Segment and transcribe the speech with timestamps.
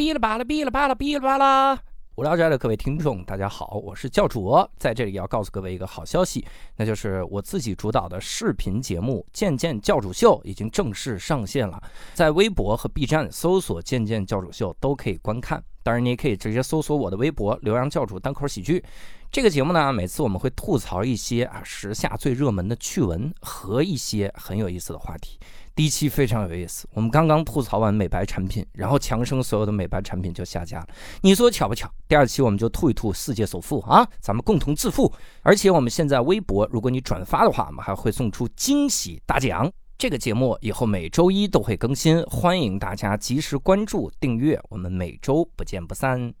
[0.00, 1.78] 哔哩吧啦，哔哩吧啦，哔哩吧啦！
[2.14, 6.42] 无聊斋的各位听众，大家好，我是教主，在这里要告诉各位一个好消息，
[6.76, 11.78] 那就是我自己主导的视频节目《渐渐教主秀》已经正式上线了，
[12.14, 15.62] 在微博和 B 站搜索“渐渐教主秀”都可以观看。
[15.82, 18.82] 当然，你也可以直接搜索我的微博“刘洋教主单口喜剧”。
[19.30, 25.38] 这个节目呢，每次我们会吐槽一些啊时下最热门的趣闻和一些很有意思的话题。
[25.80, 30.86] 第一期非常有意思，我们刚刚吐槽完美白产品，然后强生所有的美白产品就下架了。
[31.22, 31.90] 你说巧不巧？
[32.06, 35.10] 第二期我们就吐一吐世界首富啊，咱们共同致富。
[35.40, 39.72] 而且我们现在微博，如果你转发的话，我们还会送出惊喜大奖。
[39.96, 46.34] 这个节目以后每周一都会更新，欢迎大家及时关注订阅，我们每周不见不散。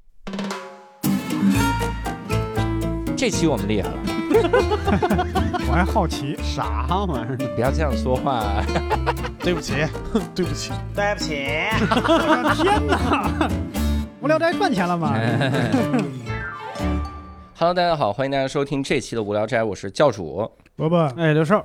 [3.16, 4.19] 这期我们厉害了，
[5.68, 7.36] 我还好奇，啥玩意儿？
[7.38, 8.62] 你不要这样说话。
[9.42, 9.74] 对不起，
[10.34, 11.46] 对不起，对不起，
[11.80, 13.48] 我的天哪！
[14.20, 15.14] 无聊斋赚钱了吗
[17.56, 20.50] ？Hello，大家好，欢迎大家收听这期的无聊斋，我是教主。
[20.76, 21.64] 伯伯，哎，刘寿，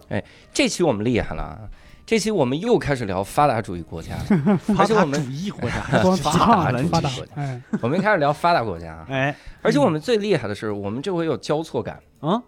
[0.53, 1.59] 这期我们厉害了啊！
[2.05, 11.99] 这期我们又开始聊发达主义国家了，而且我们主义国家，光发发达主义发达国家，哎，我们开始聊发达国家，哎，而且我们最厉害的是，我们这回有交错感。
[12.21, 12.41] 啊，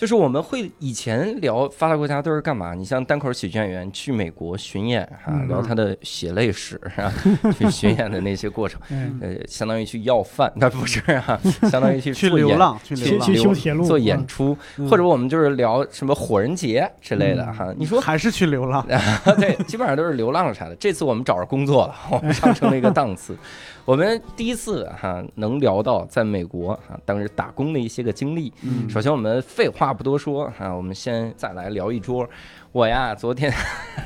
[0.00, 2.72] 就是我们会以前聊发达国家都是干嘛？
[2.72, 7.12] 你像单口喜剧演员去美国巡演啊，嗯聊他的血泪史啊，
[7.52, 11.38] 去巡演的那些过程，嗯，呃，相当于去要饭，那不是啊，
[11.70, 17.74] 相当于去去做演流浪，去去修铁路做演出，嗯或者我们就是聊什么火人节之类的嗯哈。
[17.76, 18.82] 你说还是去流浪？
[19.36, 20.74] 对，基本上都是流浪啥的。
[20.76, 23.36] 这次我们找着工作了，我们上升了一个档次。
[23.84, 28.52] 我们第一次哈能聊到在美国哈当时打工的一些个经历。
[28.62, 32.28] 嗯首先我们废话不多说哈，我们先再来聊一桌。
[32.72, 33.52] 我呀，昨天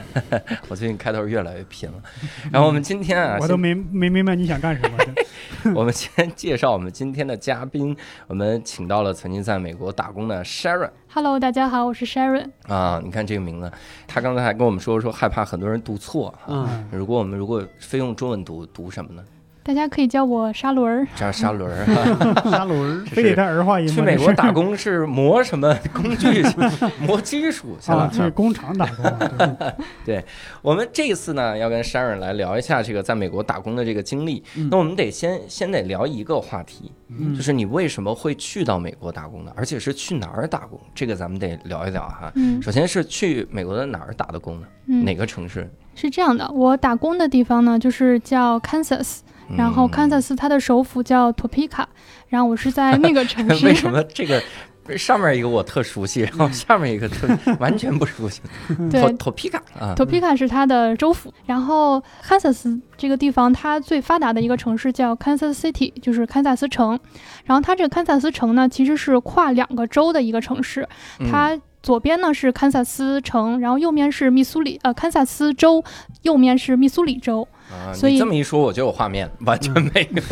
[0.69, 1.97] 我最近开头越来越拼了。
[2.51, 4.97] 然后我们今天啊，我都没没明白你想干什么。
[5.75, 7.95] 我们先介绍我们今天的嘉宾，
[8.27, 10.91] 我们请到了曾经在美国打工的 Sharon。
[11.09, 12.51] Hello，大家好，我是 Sharon。
[12.69, 13.71] 啊，你看这个名字，
[14.07, 16.47] 他刚才还跟我们说说害怕很多人读错哈。
[16.49, 19.25] 嗯，如果我们如果非用中文读，读什么呢？
[19.65, 21.07] 大家可以叫我沙轮儿。
[21.17, 22.51] 叫沙轮儿哈。
[22.51, 23.89] 沙轮儿， 非得带儿化音？
[23.89, 26.45] 去美国打工是磨什么工具？
[27.01, 28.11] 磨技术去啊，了。
[28.13, 29.73] 去工厂打工啊，
[30.05, 30.23] 对
[30.61, 34.45] 我们这一次呢，要跟 Sharon 来聊一下这个在美国打工的这个经历。
[34.57, 39.53] 嗯那我们得先先得聊一个话题，嗯就是你为什么会去到美国打工呢？
[39.57, 40.79] 而且是去哪儿打工？
[40.95, 42.31] 这个咱们得聊一聊哈。
[42.35, 44.67] 嗯首先是去美国的哪儿打的工呢？
[44.89, 45.67] 嗯，哪个城市？
[45.95, 49.21] 是这样的，我打工的地方呢，就是叫 Kansas，
[49.57, 51.85] 然后嗯 Kansas 它的首府叫 Topeka，
[52.29, 53.67] 然后我是在那个城市。
[53.67, 54.43] 为什么这个
[54.99, 57.27] 上面一个我特熟悉，然后下面一个特
[57.59, 58.43] 完全不熟悉？
[58.91, 66.99] 对托托皮卡啊，Topeka 是它的州府，然后 Kansas 这个地方它最发达的一个城市叫 Kansas City，就是堪萨斯城。
[67.45, 70.87] 然后它这个堪萨斯城呢，其实是跨两个州的一个城市，
[71.19, 75.83] 嗯它左边呢是堪萨斯城，然后右面是密苏里，呃，堪萨斯州，
[76.23, 77.47] 右面是密苏里州。
[77.71, 80.23] 啊，所以你这么一说，我就有画面，完全没有，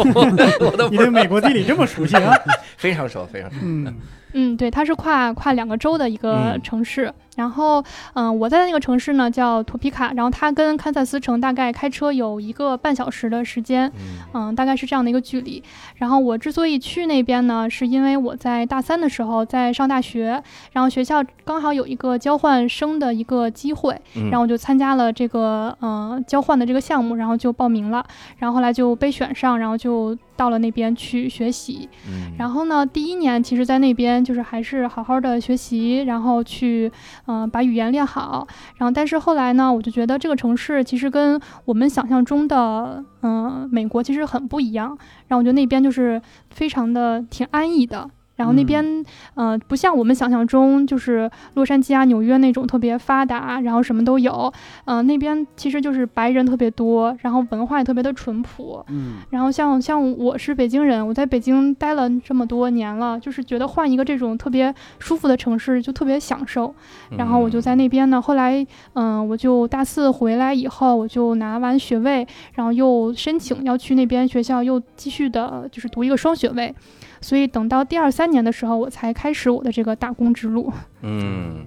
[0.61, 2.33] 我都你对美国地理这么熟悉啊？
[2.77, 3.57] 非常熟，非常熟。
[3.63, 3.95] 嗯，
[4.33, 7.13] 嗯，对，它是跨跨两个州的一个嗯城市。
[7.35, 7.83] 然后，
[8.13, 13.91] 嗯，我在的那个城市呢叫托皮卡，然后它跟堪萨斯城大概开车有一个半小时的时间。
[13.97, 15.63] 嗯嗯，大概是这样的一个距离。
[15.97, 28.05] 然后我之所以去那边呢，是因为我在大三的时候在上大学，然后学校刚好有一个交换生的一个机会，嗯然后我就参加了这个呃交换的这个项目，然后就报名了，
[28.37, 31.89] 然后后来就被选上，然后就到了那边去学习。
[32.09, 36.91] 嗯然后呢，第一年其实，在那边就是还是好好的学习，然后去，
[37.27, 38.45] 嗯、把语言练好。
[38.79, 44.89] 然后，但是后来呢，我就觉得这个城市其实跟我们想象中的，嗯、美国其实很不一样。
[45.29, 46.21] 然后我觉得那边就是
[46.51, 48.11] 非常的挺安逸的。
[48.37, 49.05] 然后那边，
[49.35, 54.53] 呃，不像我们想象中，就是洛杉矶啊、纽约那种特别发达，然后什么都有。
[54.87, 58.85] 嗯、那边其实就是白人特别多，然后文化也特别的淳朴。
[58.89, 66.75] 嗯然后像像我是北京人，我在北京待了这么多年了，就是觉得换一个这种特别舒服的城市就特别享受。
[67.17, 76.75] 然后我就在那边呢，后来嗯，我就大四回来以后，我就拿完学位，然后又申请要去那边学校又继续的，就是读一个双学位。
[77.23, 80.71] 所以等到第二三年的时候，我才开始我的这个打工之路。
[81.01, 81.65] 嗯，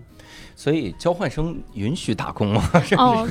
[0.56, 2.63] 所以交换生允许打工吗？
[2.98, 3.28] 哦，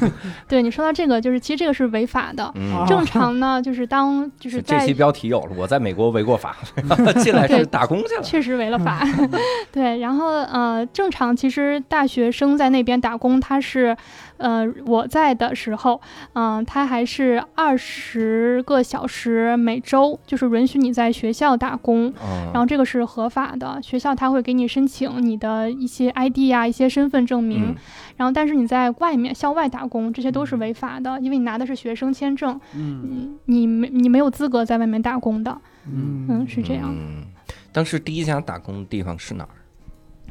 [0.47, 2.51] 对你说到这个，就是其实这个是违法的。
[2.55, 6.57] 嗯，正常呢，就是当就是这期标题有了，我在美国违过法，
[7.23, 8.23] 进来是打工去了。
[8.23, 9.03] 确实违了法。
[9.73, 13.97] 对，然后呃，正常其实大学生在那边打工，他是
[14.37, 16.01] 呃我在的时候，
[16.35, 22.13] 嗯、他还是二十个小时每周，就是允许你在学校打工。
[22.23, 27.67] 嗯，然后这个是合法的，学校他会给你申请你的一些 ID 啊、一些身份证明。
[27.71, 27.75] 嗯
[28.17, 35.51] 然后，但是你在外面校外打工，这些都是违法的，因为你拿的是学生签证，嗯你你没你没有资格在外面打工的。
[35.89, 36.95] 嗯嗯，是这样。
[36.97, 37.25] 嗯，
[37.73, 39.51] 当时第一家打工的地方是哪儿？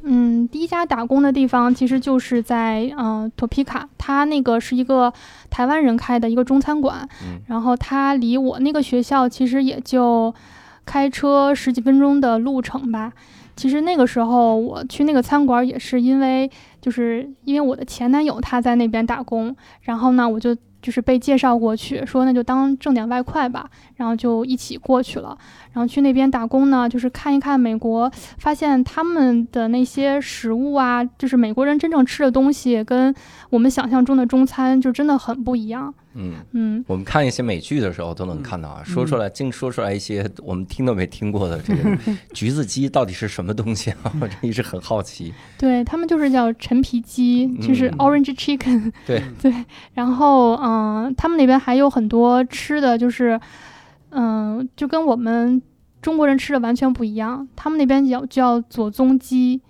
[0.03, 5.11] 嗯，第一家打工的地方其实就是在嗯、呃托皮卡，他那个是一个
[5.49, 10.33] 台湾人开的一个中餐馆，嗯然后他离我那个学校其实也就
[10.85, 13.11] 开车十几分钟的路程吧。
[13.55, 16.49] 其实那个时候我去那个餐馆也是因为，
[16.83, 25.37] 就是因为我的前男友他在那边打工，然后呢我就就是被介绍过去，说那就当挣点外快吧，然后就一起过去了。
[25.71, 33.15] 然后去那边打工呢，就是看一看美国，发现他们的那些食物啊，就是美国人真正吃的东西，跟
[33.49, 35.93] 我们想象中的中餐就真的很不一样。
[36.15, 36.35] 嗯。
[36.51, 41.97] 嗯，我们看一些美剧的时候都能看到啊，说出来净说出来一些我们听都没听过的这个
[42.33, 44.11] 橘子鸡到底是什么东西啊？
[44.21, 45.33] 我这一直很好奇。
[45.57, 48.91] 对他们就是叫陈皮鸡，就是嗯 orange chicken。
[49.05, 49.53] 对对，
[49.93, 53.39] 然后嗯、他们那边还有很多吃的，就是
[54.11, 55.61] 嗯、就跟我们
[56.01, 57.47] 中国人吃的完全不一样。
[57.55, 59.61] 他们那边叫叫左宗鸡，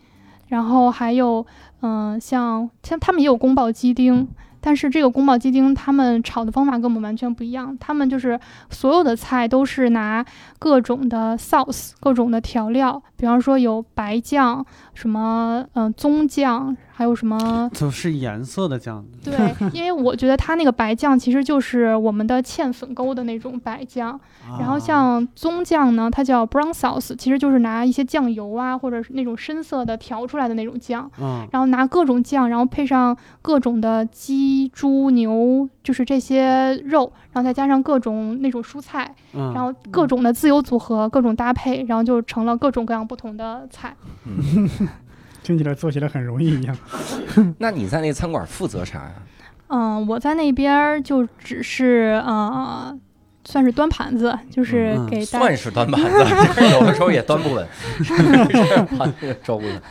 [0.48, 1.46] 然后还有
[1.82, 4.28] 嗯、像像他们也有宫保鸡丁。
[4.66, 7.78] 但是这个宫保鸡丁，他们炒的方法跟我们完全不一样。
[7.82, 8.40] 他们就是
[8.70, 10.26] 所有的菜都是拿
[10.58, 19.34] 各种的 sauce，各种的调料，比方说有白酱，什么嗯、呃棕酱，还有什么就是颜色的酱，对，
[19.74, 24.20] 因为我觉得它那个白酱其实就是我们的芡粉勾的那种白酱，
[24.60, 43.96] 然后啊像棕酱呢，它叫 brown sauce，其实就是拿一些酱油啊，或者是那种深色的调出来的那种酱，嗯然后拿各种酱，然后配上各种的鸡、猪、牛，就是这些肉，然后再加上各种那种蔬菜，嗯，然后各种的自由组合，各种搭配，然后就成了各种各样不同的菜。
[45.44, 46.76] 听起来做起来很容易一样。
[47.60, 49.12] 那你在那个餐馆负责啥呀？
[49.68, 52.96] 嗯，我在那边儿就只是呃，
[53.44, 56.18] 算是端盘子，就是嗯给大算是端盘子，
[56.74, 57.68] 有的时候也端不稳，
[58.98, 59.82] 盘 子端不稳。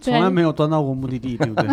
[0.00, 1.68] 从来没有端到过目的地，对不对？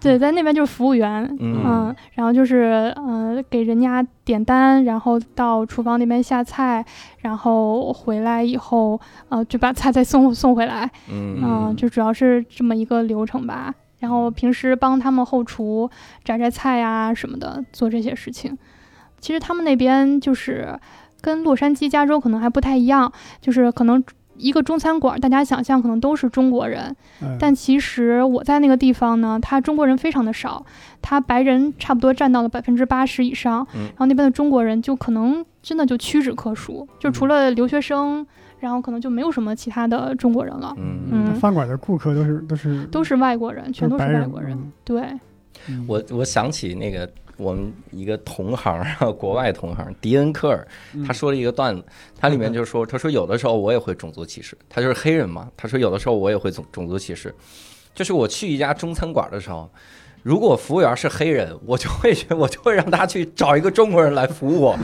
[0.00, 6.84] 对，在那边就是服务员，嗯嗯，然后就是呃给人家点单，然后到厨房那边下菜，
[7.18, 8.98] 然后回来以后
[9.28, 13.74] 呃就把菜再送送回来，嗯嗯，就主要是这么一个流程吧。
[13.98, 15.90] 然后平时帮他们后厨
[16.24, 18.56] 摘摘菜呀、什么的，做这些事情。
[19.18, 20.74] 其实他们那边就是
[21.20, 23.12] 跟洛杉矶、加州可能还不太一样，
[23.42, 24.02] 就是可能
[24.40, 27.36] 一个中餐馆，大家想象可能都是中国人，嗯。
[27.38, 30.64] 但其实我在那个地方呢，他中国人非常的少，
[31.02, 33.82] 他白人差不多占到了百分之八十以上，嗯。
[33.82, 38.26] 然后那边的中国人就可能真的就屈指可数，就除了留学生，
[38.60, 44.72] 然后可能就没有什么其他的中国人了，嗯，嗯，饭馆的顾客都是都是都是外国人，全都是外国人，嗯。
[44.84, 45.02] 对，
[45.68, 45.84] 嗯。
[45.86, 47.08] 我我想起那个
[47.40, 48.84] 我们一个同行，
[49.18, 51.82] 国外同行迪恩科尔，嗯他说了一个段子，
[52.20, 57.34] 他里面就说，他说有的时候我也会种族歧视，他就是黑人嘛，他说有的时候我也会种种族歧视，
[57.94, 59.68] 就是我去一家中餐馆的时候。
[60.22, 64.78] 如果服务员是黑人，我就会觉我就会让他去找一个中国人来服务我，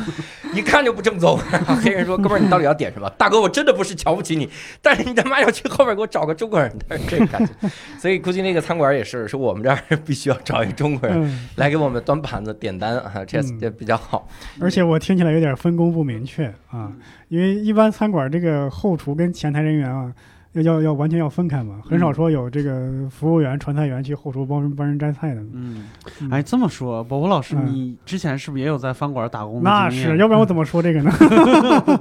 [0.54, 1.38] 一看就不正宗。
[1.84, 4.48] 黑人说：“哥们儿，你到底要点什么？”大哥，我真的不是瞧不起你，
[4.80, 7.52] 但是你他妈要去后边给我找个中国人，他是这个感觉。
[7.98, 14.26] 所以估计那个餐馆也是，说我们这儿必须要找一中国人嗯，来给我们端盘子点单啊，这嗯这比较好。
[14.58, 16.90] 而且我听起来有点分工不明确啊，
[17.28, 20.12] 因为一般餐馆这个后厨跟前台人员啊。
[20.56, 25.40] 要要要完全要分开嘛，很少说有这个服务员、传菜员去后厨帮人帮人摘菜的。
[25.52, 25.84] 嗯，
[26.20, 31.10] 嗯哎，这么说，伯伯老师，嗯你之前是不是也有在饭馆打工的那经验是，要不然我怎么说这个呢？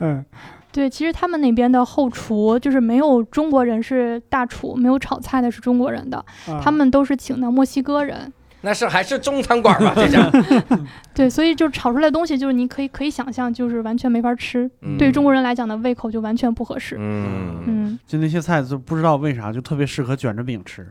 [0.00, 0.24] 嗯
[0.72, 8.32] 对，其实他们那边的后厨就是没有中国人是大厨，没有炒菜的是中国人的，啊他们都是请的墨西哥人。
[8.62, 9.92] 那是还是中餐馆吧？
[9.96, 10.30] 这家
[11.14, 16.96] 对，所以就炒出来的东西，就是你可以可以想象，就是完全没法吃，对于中国人来讲的胃口就完全不合适。
[16.98, 20.86] 嗯，嗯，就那些菜，就不知道为啥就特别适合卷着饼吃。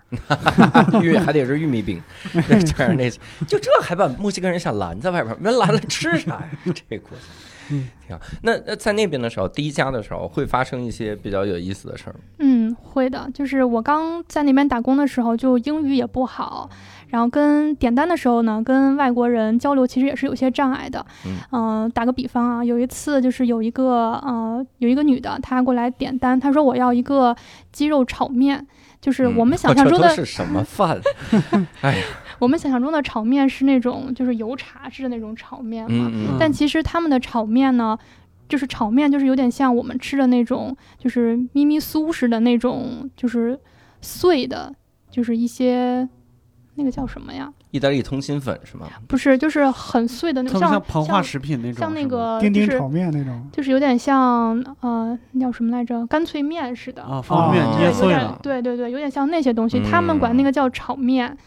[1.01, 2.01] 玉还得是玉米饼，
[2.33, 3.09] 这样那
[3.47, 6.49] 就这还把墨西哥人想拦在外边，没拦了吃啥呀？
[6.65, 7.23] 这国家。
[7.71, 8.21] 嗯，挺好。
[8.41, 12.19] 那那在那边的时候，第一家的时候会发生一些比较有意思的事儿吗。
[12.39, 12.48] 嗯，
[12.89, 16.69] 会的，就是我刚在那边打工的时候，就英语也不好，
[17.09, 21.05] 然后跟点单的时候呢，跟外国人交流其实也是有些障碍的。
[21.51, 27.35] 嗯打个比方啊，有一次就是有一个呃有一个女的，她过来点单，她说我要一个
[27.71, 28.65] 鸡肉炒面，
[28.99, 30.99] 就是我们 想象中的、嗯是什么饭？
[31.81, 32.03] 哎呀，
[32.39, 37.97] 我们想象中的炒面是那种就是油茶式的那种炒面嘛，嗯嗯但其实他们的炒面呢，
[38.49, 43.57] 就是炒面就是有点像我们吃的那种，就是咪咪酥似的那种，就是
[44.01, 44.73] 碎的，
[45.09, 46.09] 就是一些
[46.75, 47.53] 那个叫什么呀？
[47.71, 48.87] 意大利通心粉是吗？
[49.07, 56.03] 不是，就是很碎的那种，像像膨化食品那种，像那个就是丁丁炒面那种，就是有点像呃，那叫什么来着？
[56.07, 57.03] 干脆面似的。
[57.03, 61.37] 啊，方便哦对，有点面捏碎了，对对对，有点像那些东西，他们管那嗯个叫炒面。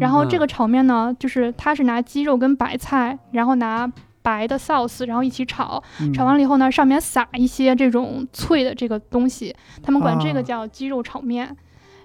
[0.00, 3.90] 然后这个炒面呢，就是它是拿鸡肉跟白菜，然后拿
[4.22, 11.56] 白的 sauce，然后一起炒，嗯炒完了以后呢，上面撒一些这种脆的这个东西，他们管这个啊叫鸡肉炒面。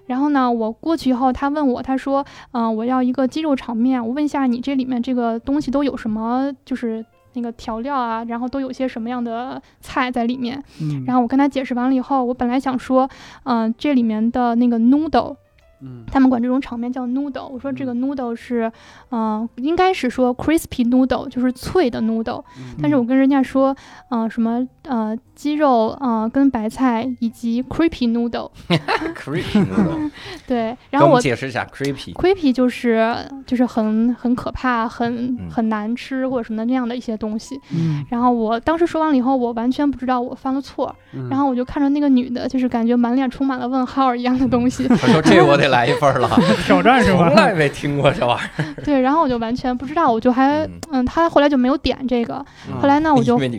[0.06, 7.02] 然后呢，我过去以后，他问我，他说，嗯、我要一个鸡肉炒面，我问一下你这里面这个东西都有什么，就是
[7.32, 10.62] 那个调料啊，然后都有些什么样的菜在里面。
[10.82, 13.08] 嗯，然后我跟他解释完了以后，我本来想说，
[13.44, 15.36] 嗯、这里面的那个 noodle，
[15.84, 17.48] 嗯他们管这种场面叫 noodle。
[17.48, 18.70] 我说这个 noodle 是，
[19.10, 22.42] 嗯、应该是说 crispy noodle，就是脆的 noodle。
[22.58, 23.76] 嗯但是我跟人家说，
[24.10, 30.10] 嗯、什么呃鸡肉，呃跟白菜以及 creepy noodle，creepy noodle，
[30.46, 32.12] 对，然后我们解释一下 creepy。
[32.14, 33.14] creepy 就是
[33.46, 37.58] 就是很很可怕、很嗯很难吃或者什么的那样的一些东西。
[37.74, 46.28] 嗯然后我当时说完了以后，我完全不知道我犯了错，嗯然后我就看着那个女的，就是感觉满脸充满了问号一样的东西，我说这我得来一份了，
[46.66, 47.34] 挑战是吧从？
[47.36, 48.74] 来没听过这玩意儿。
[48.84, 53.58] 对，然后我就完全不知道，我就还嗯嗯，他后来就没有点这个，嗯后来呢，我就因为你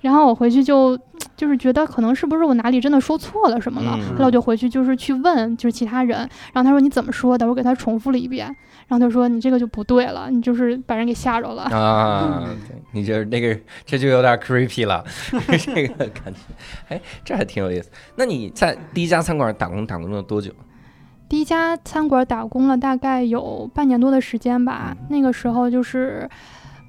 [0.00, 0.98] 然后我回去就
[1.36, 6.18] 就是觉得可能是不是我哪里真的说错了什么了，嗯后来我就回去就是去问就是其他人，
[6.52, 8.46] 然后他说你怎么说的，我给他重复了一遍，
[8.86, 11.62] 然后他说你这个就不对了，你就是把人给吓着了。
[11.64, 15.04] 啊， 对你这那个这就有点 creepy 了，
[15.58, 16.40] 这个感觉，
[16.88, 17.90] 哎，这还挺有意思。
[18.16, 20.52] 那你在第一家餐馆打工打工了多久？
[21.28, 26.26] 第一家餐馆打工了大概有半年多的时间吧，嗯那个时候就是，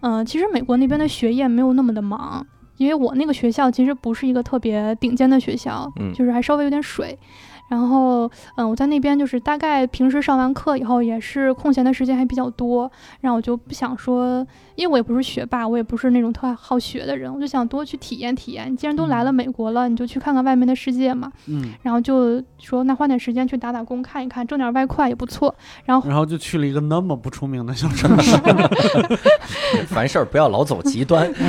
[0.01, 2.47] 嗯、其实美国那边的学业没有那么的忙。
[2.79, 7.17] 因为我那个学校其实不是一个特别顶尖的学校，嗯就是还稍微有点水。
[7.69, 14.45] 然后，嗯，我在那边就是大概平时上完课以后，也是空闲的时间还比较多，然后我就不想说，
[14.75, 18.75] 因为我也不是学霸，我也不是那种特好学的人，我就想多去体验体验。
[18.75, 21.31] 既然都来了美国了，你就去看看外面的世界嘛。
[21.47, 25.53] 嗯，然后就说那花点时间去打打工看一看，挣点外快也不错。
[25.85, 28.35] 然后然后就去了一个那么不出名的小城市，
[29.87, 31.31] 凡事儿不要老走极端。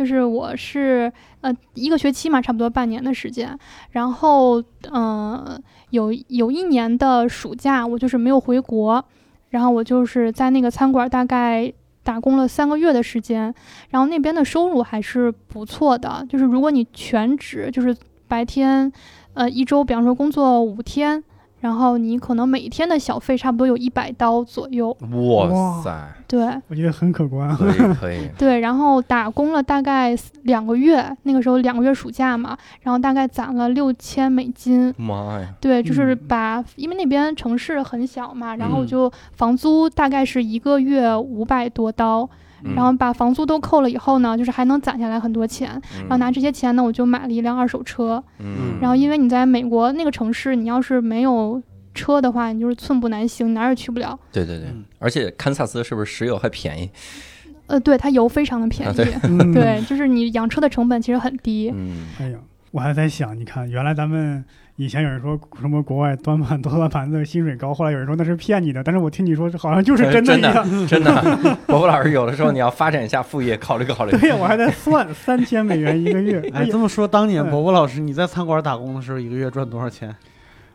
[0.00, 3.54] 就是我是呃一个学期嘛，差不多半年的时间。
[3.90, 4.58] 然后
[4.90, 9.04] 嗯、呃有有一年的暑假，我就是没有回国，
[9.50, 11.70] 然后我就是在那个餐馆大概
[12.02, 13.54] 打工了三个月的时间，
[13.90, 16.24] 然后那边的收入还是不错的。
[16.30, 17.94] 就是如果你全职，就是
[18.26, 18.90] 白天
[19.34, 21.22] 呃一周，比方说工作五天。
[21.60, 27.54] 然后你可能每天的小费差不多有一百刀左右，哇塞，对，我觉得很可观。
[27.56, 34.92] 可以 可以，对，然后打工了大概两个月，那个时候两个月暑假嘛，然后大概攒了六千美金。
[34.96, 36.20] 妈呀，对，就是嗯。
[36.26, 38.86] 把，因为那边城市很小嘛，然后嗯。
[38.86, 42.28] 就房租大概是一个月五百多刀，嗯
[42.62, 48.22] 然后把房租都扣了以后呢，就是还能攒下来很多钱，然后拿这些钱呢，我就买了一辆二手车。
[48.38, 51.62] 嗯，然后因为你在美国那个城市，你要是没有
[51.94, 54.18] 车的话，你就是寸步难行，哪儿也去不了。
[54.32, 56.90] 对对对嗯，而且堪萨斯是不是石油还便宜？
[57.66, 61.72] 呃，对，它油非常的便宜，啊对嗯， 对，就是你养车的成本其实很低。
[61.74, 62.38] 嗯，哎呀，
[62.72, 64.44] 我还在想，你看，原来咱们
[64.80, 70.86] 以前有人说什么国外端盘多端盘子薪水高，后来有人说那是骗你的，但是我听你说好像就是真的真的一样。
[70.86, 71.12] 真的，
[71.68, 74.10] 伯伯老师有的时候你要发展一下副业，考虑考虑。
[74.12, 80.16] 对呀，我还在算三千美元一个月，哎这，么说，当年嗯伯伯老师你在餐馆打工的时候，一个月赚多少钱？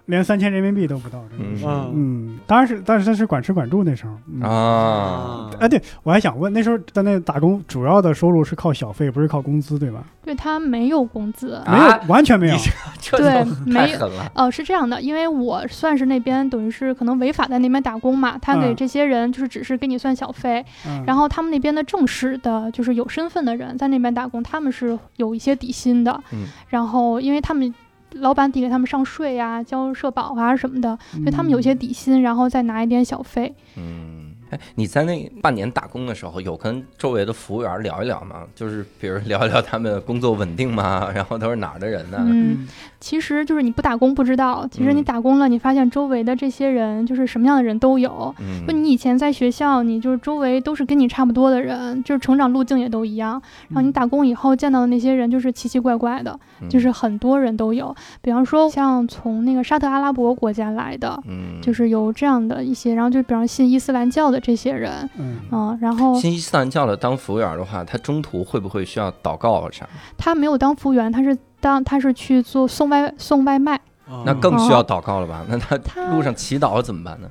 [0.05, 1.23] 连三千人民币都不到。
[1.29, 4.13] 真的是嗯嗯，当然是，但是他是管吃管住那时候。
[4.31, 10.03] 嗯啊，哎，对，我还想问，那时候在那打工，主要的收入是靠小费，不是靠工资，对吧？
[10.23, 12.55] 对他没有工资，啊 没有，完全没有。
[12.99, 14.31] 这对没有太狠了。
[14.35, 27.71] 哦，是这样的，因为我算是那边等于是可能违法在那边打工嘛，他给嗯这些人就是只是给你算小费，嗯然后他们那边的正式的，就是有身份的人在那边打工，他们是有一些底薪的，嗯然后因为他们
[28.15, 33.53] 老板得给他们上税呀、交社保啊什么的，所以他们有些嗯底薪，然后再拿一点小费。
[33.77, 38.43] 嗯，哎，你在那半年打工的时候，有跟周围的服务员聊一聊吗？
[38.55, 41.09] 就是比如聊一聊他们工作稳定吗？
[41.13, 42.17] 然后都是哪儿的人呢？
[42.21, 42.67] 嗯，
[43.05, 48.33] 其实就是你不打工不知道，其实你嗯打工了，你发现周围的这些人就是什么样的人都有。
[48.67, 53.39] 就嗯你以前在学校，你就是周围都是跟你差不多的人，就是成长路径也都一样。
[53.69, 57.95] 然后你打工以后见到的那些人，就是奇奇怪怪的，嗯就是很多人都有。
[58.23, 69.87] 比方说像从那个沙特阿拉伯国家来的，嗯，就是有这样的一些，然后就比方信伊斯兰教的这些人，嗯嗯，然后信伊斯兰教的当服务员的话，他中途会不会需要祷告啊啥？
[70.17, 73.81] 他没有当服务员，他是当他是去做送外送外卖，
[74.23, 75.43] 那嗯更需要祷告了吧？
[75.49, 77.27] 那他他路上祈祷怎么办呢？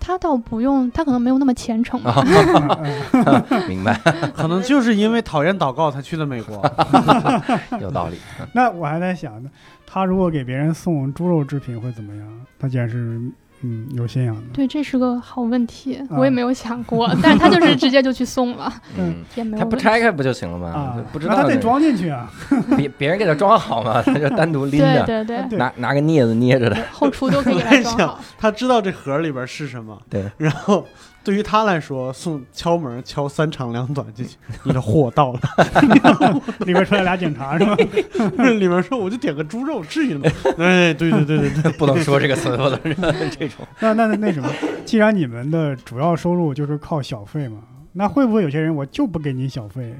[0.00, 2.20] 他倒不用，他可能没有那么虔诚吧。
[3.68, 3.94] 明白，
[4.34, 6.60] 可能就是因为讨厌祷告才去了美国。
[7.80, 8.18] 有道理。
[8.52, 9.48] 那我还在想呢，
[9.86, 12.26] 他如果给别人送猪肉制品会怎么样？
[12.58, 13.20] 他既然是
[13.62, 19.76] 嗯有信仰的，对，这是个好问题，啊我也没有想过，但是他就是直接就去送了，嗯，也没有他不。
[19.76, 22.30] 拆开不就行了吗啊？，不知道他得装进去啊。
[22.76, 26.76] 别别人给他装好嘛，他就单独拎对着，对对，对拿拿个镊子捏着的。
[26.92, 28.20] 后厨都可以装好。
[28.38, 30.86] 他知道这盒里边是什么，对，然后
[31.26, 35.40] 对于他来说，送敲门敲三长两短进去，你的货到了。
[36.64, 37.74] 里面出来俩警察是吧？
[38.54, 40.30] 里面说我就点个猪肉，至于吗？
[40.58, 43.66] 哎，对对对对对，不能说这个词，不能说这种。
[43.80, 44.48] 那那那那什么，
[44.84, 47.58] 既然你们的主要收入就是靠小费嘛，
[47.94, 49.92] 那会不会有些人我就不给你小费？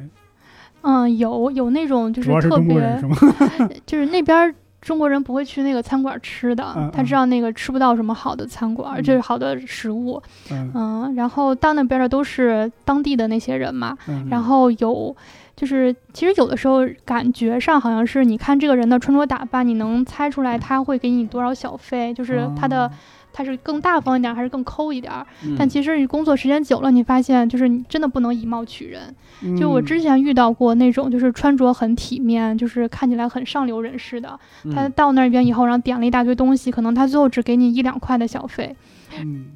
[0.83, 3.68] 嗯，有有那种就主要是特中国人别是，吗？
[3.85, 4.54] 就是那边儿
[4.87, 10.23] 中国人不会去那个餐馆吃的，嗯他知道那个吃不到什么好的餐馆，嗯就是好的食物。
[10.52, 15.14] 嗯嗯，然后到那边的都是当地的那些人嘛，嗯，然后有。
[15.57, 22.90] 就是其实有的时候感觉上好像是你看这个人的穿着打扮，你能猜出来他会给你多少小费，就是他的、
[23.37, 25.12] 哦他是更大方一点儿还是更抠一点
[25.59, 29.14] 但其实你工作时间久了，你发现就是你真的不能以貌取人。
[29.43, 34.28] 嗯就我之前遇到过那种就是穿着很体面，就是看起来很上流人士的，
[34.75, 38.75] 他嗯到那边以后，然后点了一大堆东西，可能他最后只给你一两块的小费。
[39.21, 39.47] 嗯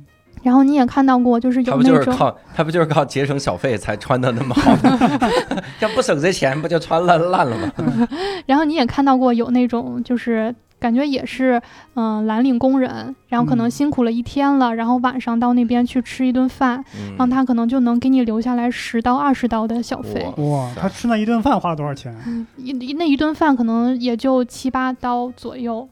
[0.42, 4.99] 然后你也看到过，就是他不就有那种，是靠他不就是靠节省小费才穿的那么好吗？
[5.80, 8.08] 要不省这钱，不就穿烂烂了吗？
[8.46, 10.54] 然后你也看到过有那种就是。
[10.80, 11.60] 感觉也是，
[11.94, 20.26] 嗯、蓝领工人，然后可能嗯辛苦了一天了，然后晚上到那边去吃一顿饭，嗯然后他可能就能给你留下来十到二十刀的小费。
[20.38, 22.12] 哇哇，他吃那一顿饭花了多少钱？
[22.26, 25.88] 嗯，一一那一顿饭可能也就七八刀左右。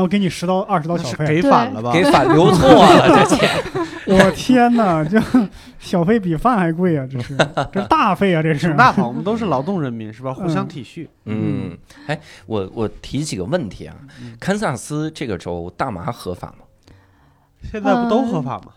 [0.00, 1.92] 然后给你十刀二十刀小费，给反了吧？
[1.92, 3.50] 给反留错了，这钱。
[4.06, 5.20] 我天哪，这
[5.78, 7.06] 小费比饭还贵啊！
[7.10, 7.36] 这是
[7.70, 8.42] 这是大费啊！
[8.42, 10.32] 这是那好，我们都是劳动人民是吧？
[10.32, 11.06] 互相体恤。
[11.26, 13.94] 嗯，哎，我我提几个问题啊。
[14.22, 16.64] 嗯堪萨斯这个州大麻合法吗？
[17.70, 18.72] 现在不都合法吗？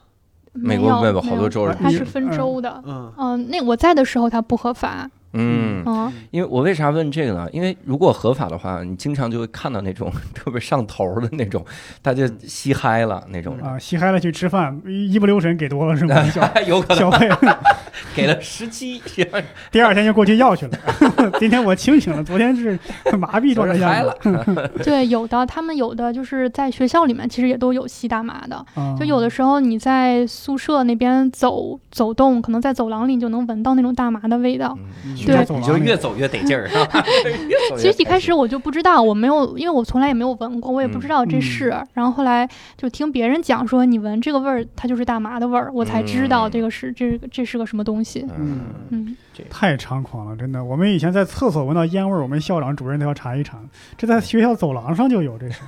[0.51, 2.83] 美国没有没有好多州它是分州的。
[2.85, 5.09] 嗯，嗯、那我在的时候它不合法。
[5.33, 7.47] 嗯，嗯，因为我为啥问这个呢？
[7.51, 11.65] 因为如果合法的话，你经常就会看到那种 特别上头的那种，
[12.01, 16.23] 他就吸嗨了那种人，啊，吸嗨了去吃饭，一不留神给多了是吗？
[16.29, 17.29] 小有可能小费，
[18.15, 19.01] 给了十七，
[19.71, 20.77] 第二天就过去要去了。
[21.39, 22.77] 今天我清醒了，昨天是
[23.17, 24.03] 麻痹状态下。
[24.83, 28.55] 对，有的他们有的就是在学校里面其实也都有吸大麻的。
[28.75, 34.77] 啊就有的时候你在宿舍那边走走动，可能在走廊里你就能闻到那种大麻的味道。
[35.05, 36.67] 嗯对你就越走越得劲儿。
[36.67, 37.03] 是吧
[37.77, 41.75] 其实一开开始我就不知道，我没有，因为我从来也没有闻过，我也不知道这嗯是。
[41.93, 48.25] 然后后来就听别人讲说，你闻这个味儿，它就是大麻的味儿，我才知道嗯这个是、这个这是个什么东西。
[48.37, 48.59] 嗯，
[48.89, 49.17] 嗯，
[49.49, 50.63] 太猖狂了，真的。
[50.63, 53.59] 我们以前在厕所闻到烟味儿，我们校长、主任都要查一查。
[53.97, 55.61] 这在学校走廊上就有这事。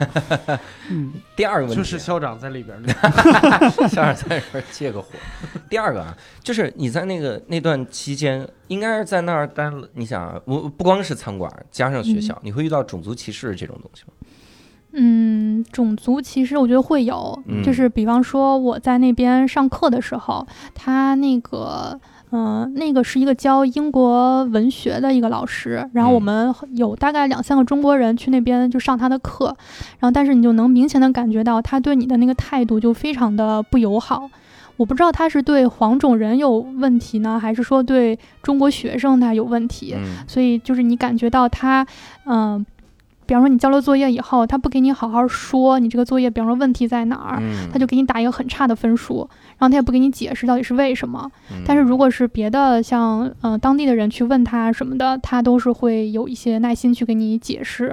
[0.89, 2.93] 嗯，第二个问题就是校长在里边呢。
[3.89, 5.07] 校长在里边借个火。
[5.69, 9.87] 第二个啊，就是你在那个那段期间，应该是在那儿待了。
[9.93, 14.13] 你想啊，我不光是餐馆，加上学校，你会遇到种族歧视这种东西吗？
[14.97, 21.99] 嗯，种族歧视我觉得会有，嗯就是比方说我在那边上课的时候，他那个。
[22.37, 29.45] 嗯、那个是一个教英国文学的一个老师，然后我嗯们有大概两三个中国人去那边就上他的课，
[29.99, 34.29] 然后但是你就能明显的感觉到他对你的那个态度就非常的不友好。
[34.75, 39.95] 我不知道他是对黄种人有问题呢，还是说对中国学生他有问题？
[39.97, 41.87] 嗯所以就是你感觉到他，
[42.25, 42.65] 嗯、
[43.25, 51.29] 比方说你交了作业以后，他不给你好好说你这个作业，比方说问题在哪儿，嗯，他就给你打一个很差的分数，然后他也不给你解释到底是为什么。
[51.51, 57.87] 嗯但是如果是别的像呃当地的人去问他什么的，他都是会有一些耐心去给你解释，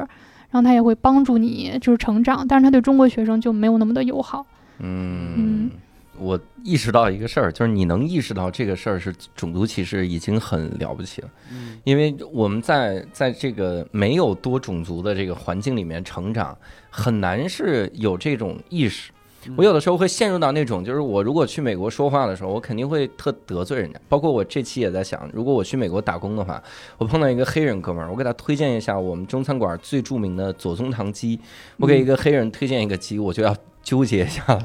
[0.50, 2.46] 然后他也会帮助你就是成长。
[2.46, 4.44] 但是他对中国学生就没有那么的友好。
[4.80, 5.70] 嗯嗯，
[6.18, 11.30] 我意识到一个事儿，就是你能意识到这个事儿是种族歧视，已经很了不起了。
[11.50, 16.56] 嗯因为我们在在这个没有多种族的这个环境里面成长，
[16.90, 19.10] 很难是有这种意识。
[19.56, 24.00] 我有的时候会陷入到那种，就是我如果去美国说话的时候，我肯定会特得罪人家。
[24.08, 26.62] 包括我这期也在想，如果我去美国打工的话，
[26.96, 31.40] 我碰到一个黑人哥们儿，我给他推荐一下我们中餐馆最著名的左宗棠鸡。
[31.78, 34.64] 我给一个黑人推荐一个鸡，我就要纠结一下了，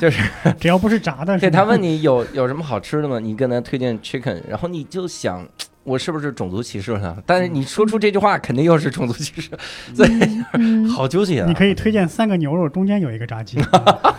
[0.00, 0.22] 就是
[0.58, 3.18] 只要不是炸的，是对他问你有有什么好吃的吗？
[3.18, 5.46] 你跟他推荐 chicken，然后你就想。
[5.84, 7.16] 我是不是种族歧视啊？
[7.24, 9.48] 但是你说出这句话，肯定又是种族歧视，
[9.94, 10.10] 所以
[10.52, 11.46] 嗯，好纠结啊！
[11.48, 13.56] 你可以推荐三个牛肉，中间有一个炸鸡。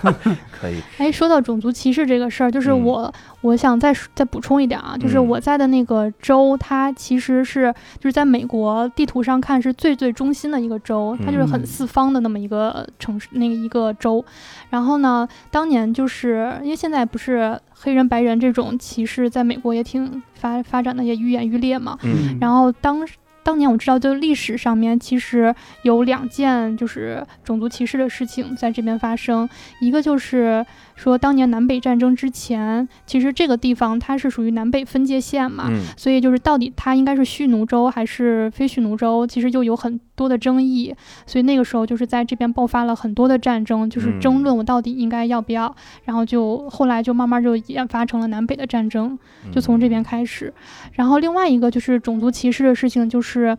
[0.60, 14.24] 可以，哎，说到种族歧视这个事儿，就是嗯我、我想再说再补充一点啊，就是嗯我在的那个州，它其实是就是在美国地图上看是最最中心的一个州，它就是很嗯四方的那么一个城市，那个一个州。
[14.70, 23.08] 然后呢，当年就是因为现在不是黑人白人这种歧视在美国也挺发发展的也愈演愈烈嘛，嗯然后当
[23.42, 29.50] 当年我知道，就历史上面其实有两件就是种族歧视的事情在这边发生。
[29.82, 30.64] 一个就是
[31.00, 40.94] 说，当年南北战争之前，其实这个地方它是属于南北分界线嘛，嗯所以就是到底它应该是蓄奴州还是非蓄奴州，其实就有很多的争议。
[41.26, 45.74] 所以那个时候就是在这边爆发了很多的战争，就是争论我到底应该要不要。
[46.04, 49.18] 然后就后来就慢慢就演发成了南北的战争。
[49.54, 50.54] 就从这边开始。
[50.94, 53.58] 然后另外一个就是种族歧视的事情，就是，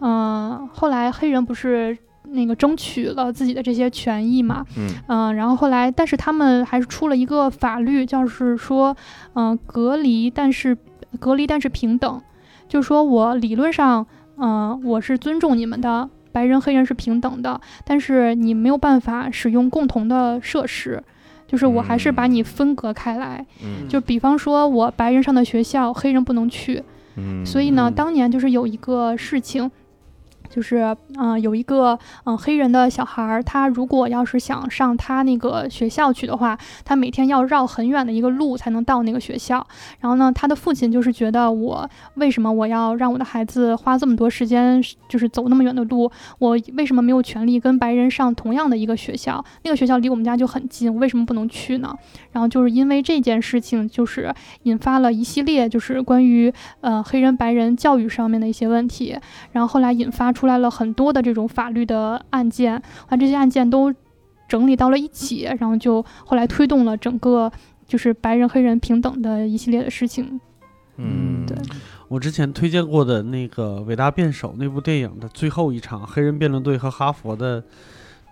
[0.00, 1.96] 嗯、后来黑人不是
[2.32, 4.88] 那个争取了自己的这些权益嘛，嗯。
[5.08, 8.96] 嗯、然后后来，但是他们还是出了一个法律，就是说，
[9.34, 10.76] 嗯、隔离，但是
[11.18, 12.20] 隔离但是平等，
[12.68, 14.06] 就是说我理论上，
[14.38, 16.08] 嗯、我是尊重你们的。
[16.32, 21.02] 白人、黑人是平等的，但是你没有办法使用共同的设施，
[21.48, 23.44] 就是我还是把你分隔开来。
[23.64, 23.88] 嗯。
[23.88, 26.80] 就比方说，我白人上的学校，黑人不能去，
[27.16, 29.68] 嗯，所以呢，嗯当年就是有一个事情，
[30.50, 39.66] 就是嗯、有一个嗯、黑人的小孩儿，他如果要是想上他那个学校去的话，他每天要绕很远的一个路才能到那个学校。
[40.00, 46.10] 然后呢，他的父亲就是觉得我为什么我要让我的孩子花这么多时间，就是走那么远的路？
[46.38, 49.42] 我为什么没有权利跟白人上同样的一个学校？
[49.62, 51.94] 那个学校离我们家就很近，我为什么不能去呢？
[52.32, 54.34] 然后就是因为这件事情，就是
[54.64, 59.16] 引发了一系列就是关于呃黑人白人教育上面的一些问题，
[59.52, 63.94] 然后后来引发出来了很多的这种法律的案件，把这些案件都
[64.48, 67.50] 整理到了一起，然后就后来推动了整个
[67.86, 70.40] 就是白人黑人平等的一系列的事情。
[71.02, 71.56] 嗯对
[72.08, 77.64] 我之前推荐过的那个《伟大辩手》那部电影的最后一场，黑人辩论队和哈佛的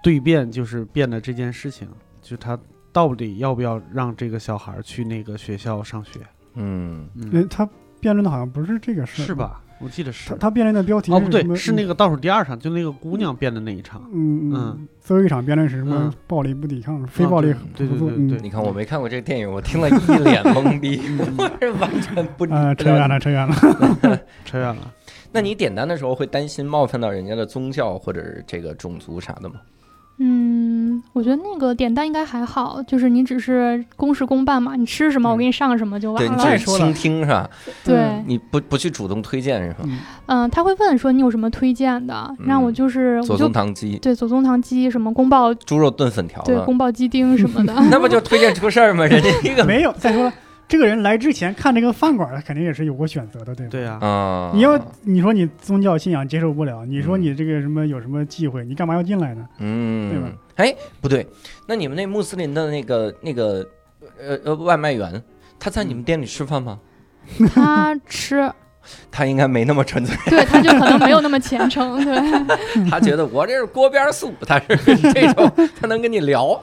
[0.03, 1.89] 对辩，就是辩的这件事情，
[2.21, 2.59] 就他
[2.93, 6.21] 到底要不要让这个小孩儿去那个学校上学？
[6.55, 7.67] 嗯嗯，呃他
[8.01, 9.35] 辩论的好像不是这个事儿，是？
[9.35, 9.63] 吧？
[9.81, 10.37] 我记得是他。
[10.37, 14.03] 他辩论的标题哦，不对是那个倒数第二场，就那个姑娘辩的那一场。
[14.13, 16.13] 嗯嗯最后一场辩论是什么嗯？
[16.27, 21.01] 暴力不抵抗，非暴力对对对对你看我没看过这个电影，我听了一脸懵逼，
[21.39, 23.55] 我是完全不啊，扯远了，扯远了。
[24.45, 24.95] 扯远了。
[25.33, 29.57] 那你点单的时候会担心冒犯到人家的宗教或者这个种族啥的吗？
[30.21, 36.43] 嗯，我觉得那个点单应该还好，就是你只是公事公办嘛，你吃什么我给你上什么就完对，你了。
[36.45, 37.49] 只是说倾听是吧？
[37.85, 39.81] 对，你不不去主动推荐是吧？
[39.85, 47.73] 嗯嗯，他会问说你有什么推荐的，让我嗯就是我左宗棠鸡、对左宗棠鸡什么宫爆猪肉炖粉条，对宫爆鸡丁什么的。
[47.91, 49.05] 那不就推荐出事儿吗？
[49.07, 49.93] 人家 一个没有。
[49.99, 50.33] 再说了，
[50.69, 53.71] 这个人来之前看这个饭馆，他肯定也是有过选择的，对吧？
[53.71, 59.49] 对呀、啊，你要你说你宗教信仰接受不了，你说嗯你这个什么有什么忌讳，你干嘛要进来呢？
[59.59, 60.31] 嗯，对吧？
[60.57, 61.27] 哎，不对，
[61.67, 63.67] 那你们那穆斯林的那个那个
[64.21, 65.23] 呃呃外卖员，
[65.59, 66.79] 他在你们店里吃饭吗？
[67.55, 68.53] 他吃，
[69.11, 72.49] 他应该没那么纯粹，对，他就可能没有那么 虔诚，对，
[72.91, 74.77] 他觉得我这是锅边素，他是
[75.13, 76.61] 这种，他能跟你聊。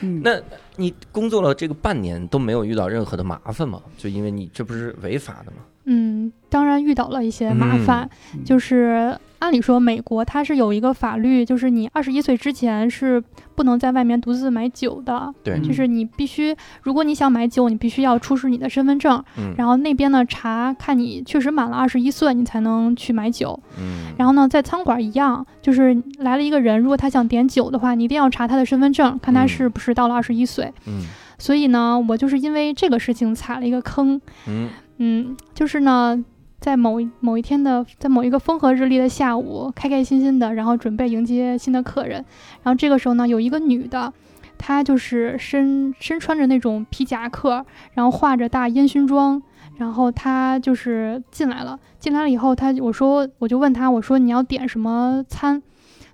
[0.00, 0.38] 嗯，那
[0.76, 3.80] 你工作了这个半年都没有遇到任何的麻烦吗？
[3.96, 5.58] 就因为你这不是违法的吗？
[5.86, 8.44] 嗯，当然遇到了一些麻烦，嗯。
[8.44, 13.22] 就是按理说美国它是有一个法律，就是你二十一岁之前是
[13.54, 15.54] 不能在外面独自买酒的，对。
[15.54, 15.62] 嗯。
[15.62, 19.54] 就是你必须，如果你想买酒，你必须要出示你的身份证，嗯。
[19.56, 23.58] 然后那边呢查看你确实满了二十一岁，你才能去买酒。
[23.78, 29.48] 嗯，然后呢，在餐馆一样，就是来了一个人，如果他想点酒的话，你一定要查他的身份证，看他嗯。
[29.48, 30.72] 是不是到了二十一岁。
[30.86, 31.02] 嗯。
[31.38, 34.20] 所以呢，我就是因为这个事情踩了一个坑。
[34.48, 36.24] 嗯嗯，就是呢，
[36.58, 42.24] 在某一某一天的，在某一个风和日丽的下午，开开心心的，然后准备迎接新的客人。
[42.62, 44.12] 然后这个时候呢，有一个女的，
[44.56, 49.42] 她就是身身穿着那种皮夹克，然后化着大烟熏妆，
[49.76, 51.78] 然后她就是进来了。
[51.98, 55.62] 进来了以后，她我说我就问她，我说你要点什么餐？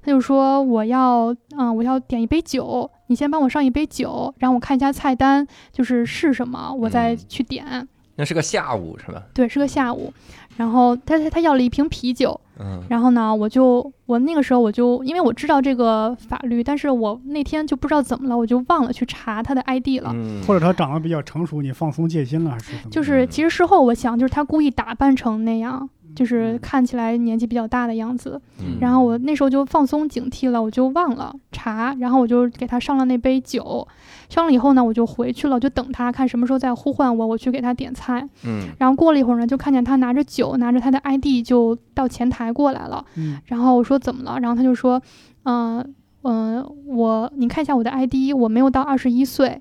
[0.03, 7.87] 她就说我要嗯我要点一杯酒，你先帮我上一杯酒，然后我看一下菜单，就是是什么，我再嗯去点。
[8.23, 9.21] 那是个下午是吧？
[9.35, 10.15] 对，是个下午，
[10.57, 20.13] 然后他他他要了一瓶啤酒，嗯然后呢，我就我那个时候我就因为我知道这个法律，但是我那天就不知道怎么了，我就忘了去查他的 ID 了。
[20.15, 22.91] 嗯或者他长得比较成熟，你放松戒心了还是怎么？
[22.93, 28.41] 就是嗯其实事后我想，就是他故意打扮成那样，就是嗯看起来年纪比较大的样子。
[28.61, 33.87] 嗯然后我那时候就放松警惕了，我就忘了查，然后我就给他上了那杯酒，
[34.29, 38.27] 上了以后呢，我就回去了，就等他看什么时候再呼唤我，我去给他点菜。
[38.45, 43.05] 嗯然后过了一会儿呢，就看见他拿着酒，拿着他的 ID 就到前台过来了。
[43.17, 44.39] 嗯然后我说怎么了？
[44.41, 45.01] 然后他就说，
[45.45, 49.61] 嗯、嗯、我你看一下我的 ID，我没有到二十一岁。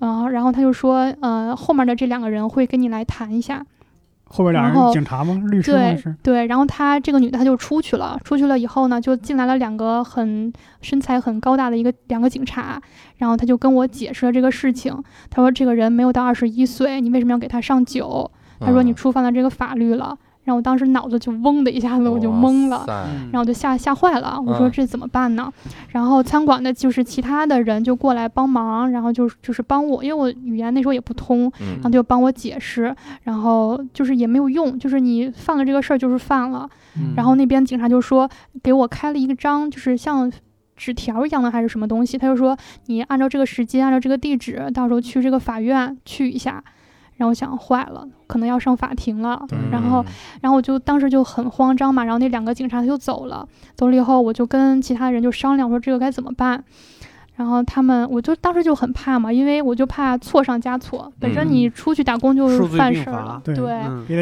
[0.00, 3.64] 嗯、然后他就说，呃，后面的这两个人会跟你来谈一下。
[4.36, 5.40] 后边俩然后人警察吗？
[5.48, 5.78] 律师吗？
[5.78, 12.82] 对是对，然后他这个女的她就出去了，出去了以后呢，就进来了两个很身材很高大的一个两个警察，
[13.18, 14.92] 然后他就跟我解释了这个事情。
[15.30, 18.28] 他说这个人没有到二十一岁，你为什么要给他上酒？
[18.58, 20.18] 他说你嗯触犯了这个法律了。
[20.44, 22.84] 然后我当时脑子就嗡的一下子，我就懵了。
[22.86, 25.50] 然后我就吓吓坏了，我说嗯这怎么办呢？
[25.88, 36.68] 然后餐馆的就是其他的人就过来帮忙，然后就就是帮我，因为我语言那时候也不通，嗯然后就帮我解释，然后就是也没有用，就是你犯了这个事儿就是犯了。
[36.96, 38.28] 嗯然后那边警察就说
[38.62, 40.30] 给我开了一个章，就是像
[40.76, 46.62] 纸条一样的还是什么东西，他就说你按照这个时间，按照这个地址，到时候去这个法院去一下。
[47.16, 49.40] 然后我想坏了，可能要上法庭了。
[49.48, 50.04] 对然后
[50.40, 56.62] 然后我就当时就很慌张嘛，然后那两个警察他就走了，走了以后我就跟其他人就商量说这个该怎么办。
[57.36, 61.12] 然后他们，我就当时就很怕嘛，因为我就怕错上加错。
[61.18, 63.56] 本身嗯你出去打工就是犯事儿了，对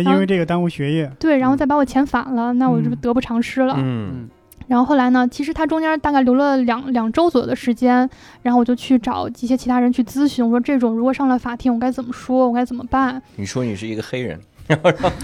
[0.03, 1.13] 因为这个耽误学业。
[1.21, 3.75] 对，然后再把我遣返了，那我这不嗯得不偿失了。
[3.77, 4.31] 嗯
[4.69, 8.09] 然后后来呢，其实他中间大概留了两两周左右的时间，
[8.43, 13.21] 然后我就去找一些其他人去咨询，我说这种如果上了法庭，我该怎么说，我该怎么办？
[13.37, 14.39] 你说你是一个黑人，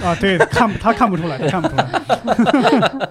[0.03, 1.88] 啊，对，看不他看不出来，他看不出来。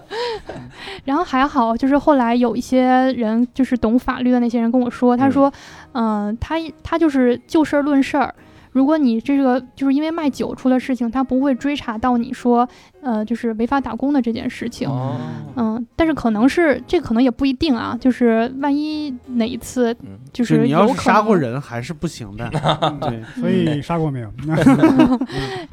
[1.05, 2.81] 然后还好，就是后来有一些
[3.13, 5.51] 人，就是懂法律的那些人跟我说，他说，
[5.93, 8.33] 嗯、他他就是就事儿论事儿。
[8.77, 12.67] 如果你这个就是因为卖酒出了事情，他不会追查到你说，
[13.01, 14.87] 呃，就是违法打工的这件事情。
[14.87, 15.15] 哦，
[15.55, 22.47] 嗯，但是可能是这可能也不一定啊，就是万一哪一次嗯就是你要是杀过人还是不行的。
[23.01, 24.31] 对，所以杀过没有？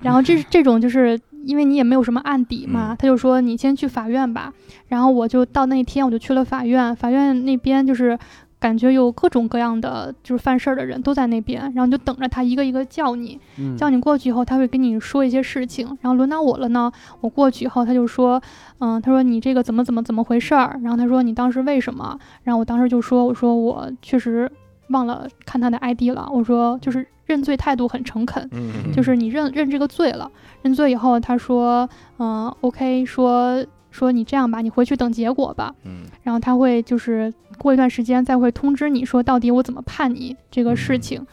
[0.01, 4.51] 然后这这种就是因为你也没有什么案底嘛，嗯他就说你先去法院吧。
[4.89, 8.17] 然后我就到那天我就去了法院，法院那边就是
[8.65, 15.87] 感觉有各种各样的就是犯事儿的人都在那边，然后你就等着他一个一个叫你，嗯叫你过去以后，他会跟你说一些事情。
[16.01, 18.41] 然后轮到我了呢，我过去以后，他就说，
[18.79, 20.81] 嗯，他说你这个怎么怎么怎么回事儿？
[20.83, 22.19] 然后他说你当时为什么？
[22.43, 24.51] 然后我当时就说，我说我确实
[24.89, 28.49] 忘了看他的 ID 了，我说就是认罪态度很诚恳。
[28.53, 30.31] 嗯就是你认认这个罪了，
[30.63, 31.87] 认罪以后，他说，
[32.19, 33.63] 嗯，OK，说
[33.95, 35.73] 说你这样吧，你回去等结果吧。
[35.85, 41.27] 嗯然后他会就是过一段时间再会通知你说到底我怎么判你这个事嗯情。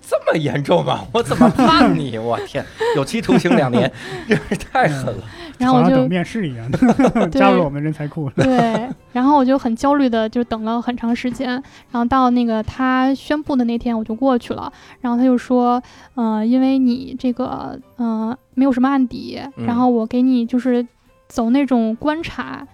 [0.00, 1.04] 这么严重吗？
[1.12, 2.16] 我怎么判你？
[2.16, 2.64] 我天，
[2.96, 3.92] 有期徒刑两年，
[4.26, 5.22] 这是太狠了。
[5.58, 8.30] 然后我就面试一样， 的加入我们人才库。
[8.36, 11.50] 对，然后我就很焦虑的就等了很长时间，
[11.90, 15.82] 然后到那个他宣布的那天我就过去了，然后他就说，
[16.14, 20.86] 呃，因为你这个呃没有什么案底，然后我给你就是
[21.28, 22.66] 走那种观察。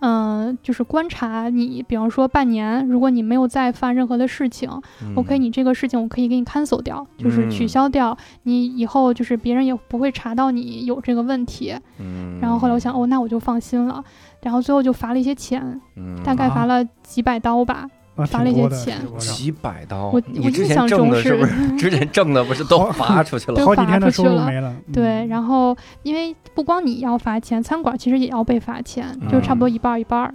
[0.00, 4.68] 嗯、就是观察你，比方说半年，如果你没有再犯任何的事情、
[5.14, 11.74] o k 你这个事情我可以给你 cancel 掉，就是取嗯消掉，你以后就是别人也不会查到你有这个问题。
[11.98, 14.04] 嗯，然后后来我想，哦，那我就放心了。
[14.42, 17.74] 然后最后就罚了一些钱，嗯，大概罚了几百刀吧。
[17.74, 17.90] 啊，
[18.24, 21.76] 罚了一些钱几百刀我，你之前我印象中挣的是不是是？
[21.76, 23.56] 之前挣的不是都罚出去了？
[23.58, 24.74] 都好几天的罚出去了收入没了。
[24.92, 30.32] 对，嗯然后因为不光你要罚钱，餐馆其实也要被罚钱，就差不多一半儿一半儿。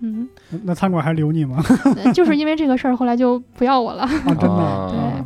[0.00, 1.62] 嗯，那那餐馆还留你吗？
[2.02, 4.02] 呃就是因为这个事儿，后来就不要我了。
[4.02, 4.48] 啊，真的。
[4.48, 5.24] 啊对啊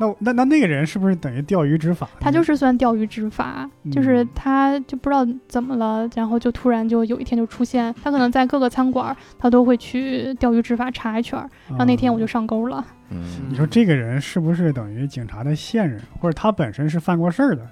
[0.00, 2.08] 那那那那个人是不是等于钓鱼执法？
[2.18, 12.82] 他就是算钓鱼执法，就是嗯他就不知道怎么了，然后就突然就有一天就出现，他可能在各个餐馆他都会去钓鱼执法查一圈，然后那天我就啊上钩了。
[13.10, 17.68] 嗯你说这个人是不是等于警察的线人，或者他本身是犯过事儿的，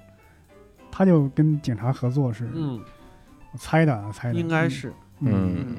[0.91, 2.47] 他就跟警察合作是？
[2.55, 2.79] 嗯，
[3.53, 5.77] 我猜的啊，猜的，应该是，嗯，嗯，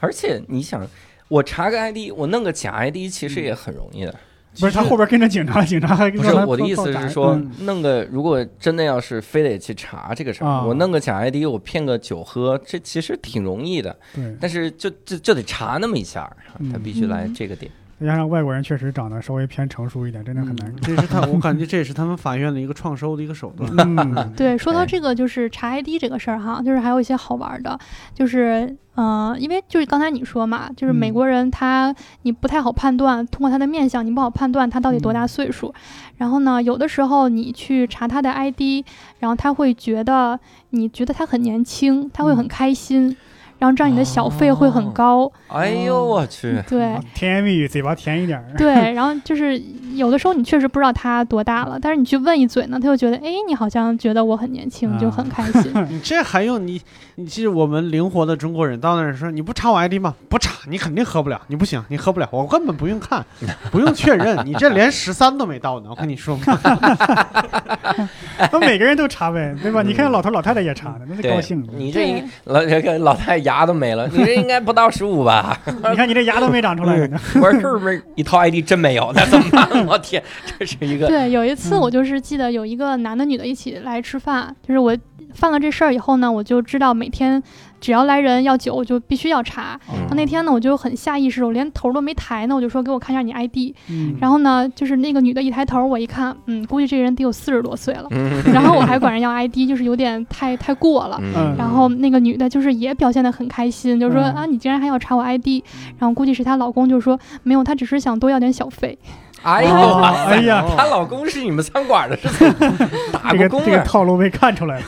[0.00, 0.86] 而且你想，
[1.28, 4.14] 我查个 ID，我弄个假 ID 其实也很容易的。
[4.58, 10.64] 不是他后边跟着警察，警察还不是我的意思是说嗯，弄个如果真的要是非得去查这个事儿，啊。
[10.64, 13.96] 我弄个假 ID，我骗个酒喝，这其实挺容易的。
[14.14, 16.30] 对，但是就就就得查那么一下
[16.72, 17.70] 他必须来这个点。
[18.00, 20.74] 再加上外国人确实长得稍微偏成熟一点，真的很难。
[20.80, 23.70] 这是他，我感觉这也是他们法院的一个创收的一个手段。
[23.76, 27.78] 嗯，对， 说到哎这个就是查 ID 这个事儿哈，就是还有一些好玩儿的，
[28.14, 35.74] 就是呃，因为就是刚才你说嘛，就是美嗯国人他你不太好判断，通过他的面相你不好判断他到底多大嗯岁数。
[36.16, 38.82] 然后呢，有的时候你去查他的 ID，
[39.18, 43.14] 然后他会觉得你觉得他很年轻，他会很嗯开心，
[43.60, 45.30] 然后这样你的小费会哦很高。
[45.46, 48.44] 哎呦我去，对，甜言蜜语，嘴巴甜一点儿。
[48.56, 49.56] 对，然后就是
[49.94, 55.72] 有的时候你确实不知道他多大了，但是你去问一嘴呢，他就觉得，哎，你好像觉得我很年轻，就很开心。
[55.88, 56.80] 你这还用你？
[57.16, 60.14] 你其实我们灵活的中国人到那儿说你不查我 ID 吗？
[60.30, 63.22] 不查，你肯定喝不了，你不行，你喝不了，我根本不用看，
[63.70, 66.44] 不用确认，你这连十三都没到呢，我跟你说嘛。
[68.50, 69.82] 那每个人都查呗，对吧？
[69.82, 71.72] 嗯你看老头老太太也查的，那是高兴的。
[71.76, 75.58] 你这老这个老太太牙都没了， 你这应该不到十五吧？
[75.90, 77.18] 你看你这牙都没长出来呢。
[77.34, 79.10] 我说是不是一套 ID 真没有？
[79.14, 79.86] 那怎么办？
[79.86, 80.22] 我天，
[80.58, 84.96] 这是一个对，有一次嗯我就是记得有一个男的女的一起来吃饭，就是我
[85.34, 87.42] 犯了这事儿以后呢，我就知道每天
[87.80, 89.78] 只要来人要酒，我就必须要查。
[89.88, 93.74] 嗯那天呢，我就很下意识，我连头都没抬呢，我就说给我看一下你 ID。
[93.88, 98.06] 嗯，然后呢，就是那个女的一抬头，我一看，嗯，估计这人得有四十多岁了。
[98.10, 101.18] 嗯 然后我还管人要 ID，就是有点太太过了。
[101.22, 105.62] 嗯然后那个女的就是也表现得很开心，就说、嗯啊，你竟然还要查我 ID，
[105.98, 108.98] 然后估计是她老公就说没有，她只是想多要点小费。
[109.42, 112.78] 哎呦，哦哎呀她老公是你们餐馆的，是怎么
[113.12, 113.82] 打这个这个过工啊？
[113.84, 114.84] 套路被看出来了。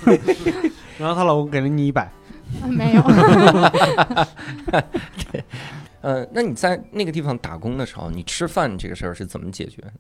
[0.99, 3.03] 然后她老公给了你一百，啊没有，
[6.03, 9.93] 呃，那你在那个地方打工的时候，你吃饭这个事儿是怎么解决的？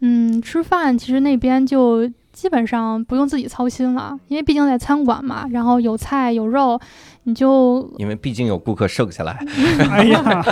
[0.00, 6.78] 嗯，吃饭其实那边就基本上不用自己操心了，因为毕竟在餐馆嘛，然后有菜有肉，
[7.22, 9.38] 你就因为毕竟有顾客剩下来。
[9.90, 10.44] 哎呀，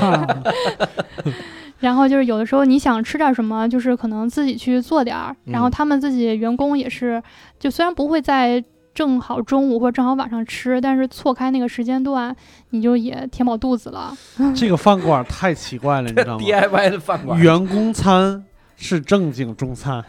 [1.81, 7.23] 然后就是有的时候你想吃点什么，就是可能自己去做点儿，然后嗯他们自己员工也是，
[7.59, 8.63] 就虽然不会在
[8.95, 12.35] 正好中午或者正好晚上吃，但是错开那个时间段，
[12.71, 14.17] 你就也填饱肚子了。
[14.55, 18.45] 这个饭馆太奇怪了，你知道吗？DIY 的饭馆，员工餐
[18.77, 20.03] 是正经中餐，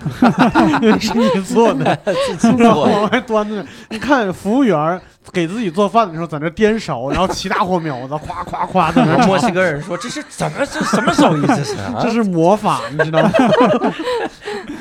[0.82, 2.70] 因 为是你做的， 自己做的。
[2.78, 3.66] 往外端着。
[3.90, 5.02] 你看服务员儿
[5.32, 11.42] 给自己做饭的时候，在那颠勺，然后齐大火苗子，夸 夸夸在那墨西哥人说：“这是怎么这什么手艺？
[11.48, 13.32] 这是啊，这是魔法，你知道吗？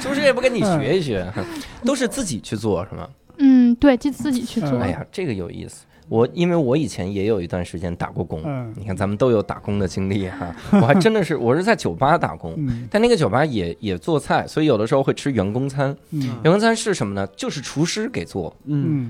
[0.01, 1.27] 厨 师也不跟你学一学，
[1.85, 3.09] 都是自己去做是吗？
[3.39, 4.71] 嗯，对，就自己去做。
[4.71, 5.85] 嗯哎呀，这个有意思。
[6.09, 8.73] 我因为我以前也有一段时间打过工，嗯。
[8.77, 10.55] 你看咱们都有打工的经历哈。
[10.81, 12.87] 我还真的是，我是在酒吧打工，嗯。
[12.91, 15.97] 但那个酒吧也也做菜，所以有的时候会吃员工餐。
[16.11, 16.21] 嗯。
[16.43, 17.27] 员工餐是什么呢？
[17.37, 18.55] 就是厨师给做，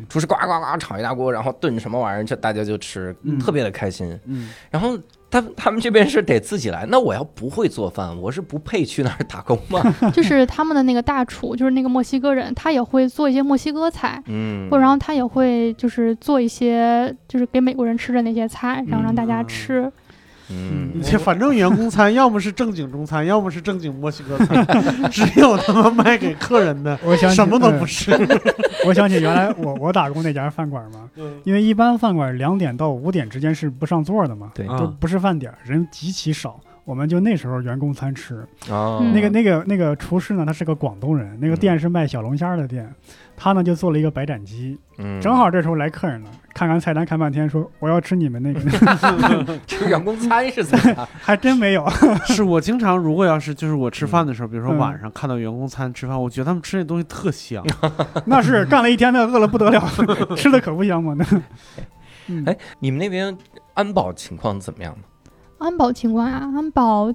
[0.09, 3.39] 厨师呱呱呱炒一大锅，然后炖什么玩意儿，这大家就吃，嗯。
[3.39, 4.19] 特别的开心。
[4.27, 4.97] 嗯，然后
[5.35, 9.83] 他他们这边是得自己来，那我要不会做饭，我是不配去那儿打工吗？
[10.15, 19.81] 就是他们的那个大厨，就是那个墨西哥人，他也会做一些墨西哥菜，嗯，或者然后他也会就是做一些就是给美国人吃的那些菜，然后让大家吃。
[19.83, 19.93] 嗯，
[21.03, 24.65] 这反正员工餐要么是正经中餐，要么是正经墨西哥餐，
[25.11, 28.29] 只有他妈卖给客人的，我想什么都不嗯是。
[28.87, 31.41] 我想起原来我我打工那家饭馆嘛，嗯。
[31.45, 36.61] 因为一般饭馆两点到五点之间是不上座的嘛，都不是饭点儿，人极其少。
[36.85, 41.57] 我们就那时候员工餐吃，那个那个那个厨师呢，他是个广东人，那个嗯。
[41.57, 42.87] 店是卖小龙虾的店，
[43.37, 48.61] 他呢就做了一个白斩鸡，嗯正好这时候来客人了，看看菜单看半天，说我要吃你们那个，
[49.67, 51.09] 吃 员工餐是怎么样？
[51.21, 51.89] 还真没有。
[52.27, 57.65] 是我经常，如果要是就是我吃饭的时候，比如说嗯晚上看到员工餐吃饭，我觉得他们吃那东西特香。
[58.27, 59.81] 那是干了一天的，饿了不得了，
[60.37, 61.15] 吃的可不香嘛。
[61.15, 61.25] 那，
[62.29, 63.37] 嗯哎你们那边
[63.75, 64.97] 安保情况怎么样？
[65.59, 67.13] 安保情况啊，安保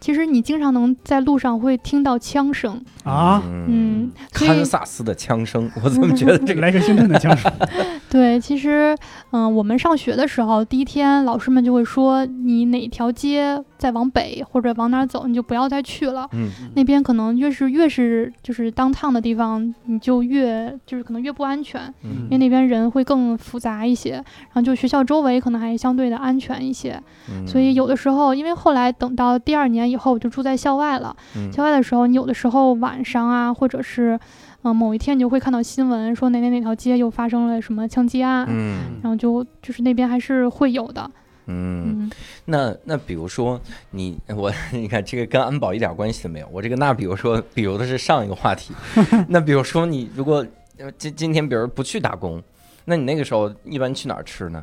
[0.00, 6.60] 其实你经常能在路上会听到枪声，啊，嗯，堪萨斯的枪声， 我怎么觉得这个？
[6.60, 7.50] 来个星辰的枪声，
[8.10, 8.96] 对，其实
[9.30, 16.28] 嗯、我们上学的时候，第一天老师们就会说，你哪条街再往北或者往哪儿走，你就不要再去了。
[16.32, 27.00] 嗯那边可能越是越是就是当趟的地方，你就越就是可能越不安全，嗯因为那边人会更复杂一些，然后就学校周围可能还相对的安全一些。
[27.30, 31.16] 嗯所以有的时候，因为后来等到第二年以后，我就住在校外了。
[31.36, 41.10] 嗯校外的时候，你有的时候晚上啊，或者是嗯、呃某一天，你就会看到新闻说哪哪哪条街又发生了什么枪击案，嗯然后就就是那边还是会有的。
[41.46, 42.10] 嗯，嗯
[42.44, 43.58] 那那比如说
[43.90, 48.74] 你我 你看这个跟安保一点关系都没有，我这个那比如说比如的是上一个话题，
[49.28, 50.44] 那比如说你如果
[50.78, 52.42] 呃今今天比如不去打工，
[52.84, 54.62] 那你那个时候一般去哪儿吃呢？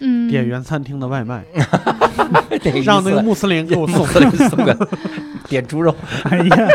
[0.00, 4.88] 嗯，点原餐厅的外卖，那 让那个穆斯林给我送，送给送个
[5.48, 5.94] 点猪肉，
[6.24, 6.68] 哎呀，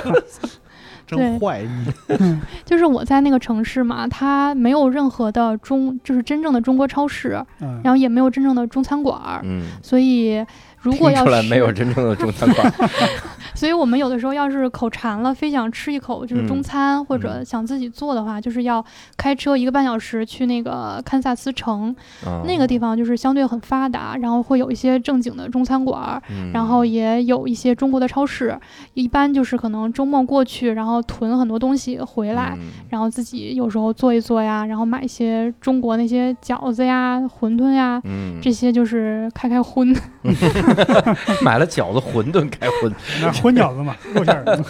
[1.06, 2.40] 真坏你。
[2.64, 10.44] 就是我在那个城市嘛，它没有任何的中，就是真正的中国超市，嗯，然后也没有真正的中餐馆儿，嗯，所以
[10.82, 12.74] 如果要出来没有真正的中餐馆，
[13.54, 18.84] 所以我们有的时候要是口馋了，非想吃一口就是嗯中餐，或者想自己做的话，就是要
[19.18, 26.22] 开车一个半小时去那个堪萨斯城，嗯那个地方就是相对很发达，然后会有一些正经的中餐馆
[26.54, 28.58] 然后也有一些中国的超市，
[28.94, 32.54] 一般就是可能周末过去，然后囤很多东西回来。
[32.58, 39.96] 嗯然后自己有时候做一做呀，然后买一些中国那些饺子呀、馄饨呀，嗯，这些就是开开荤。
[41.42, 44.64] 买了饺子、馄饨开荤， 那荤饺子嘛，肉馅儿的。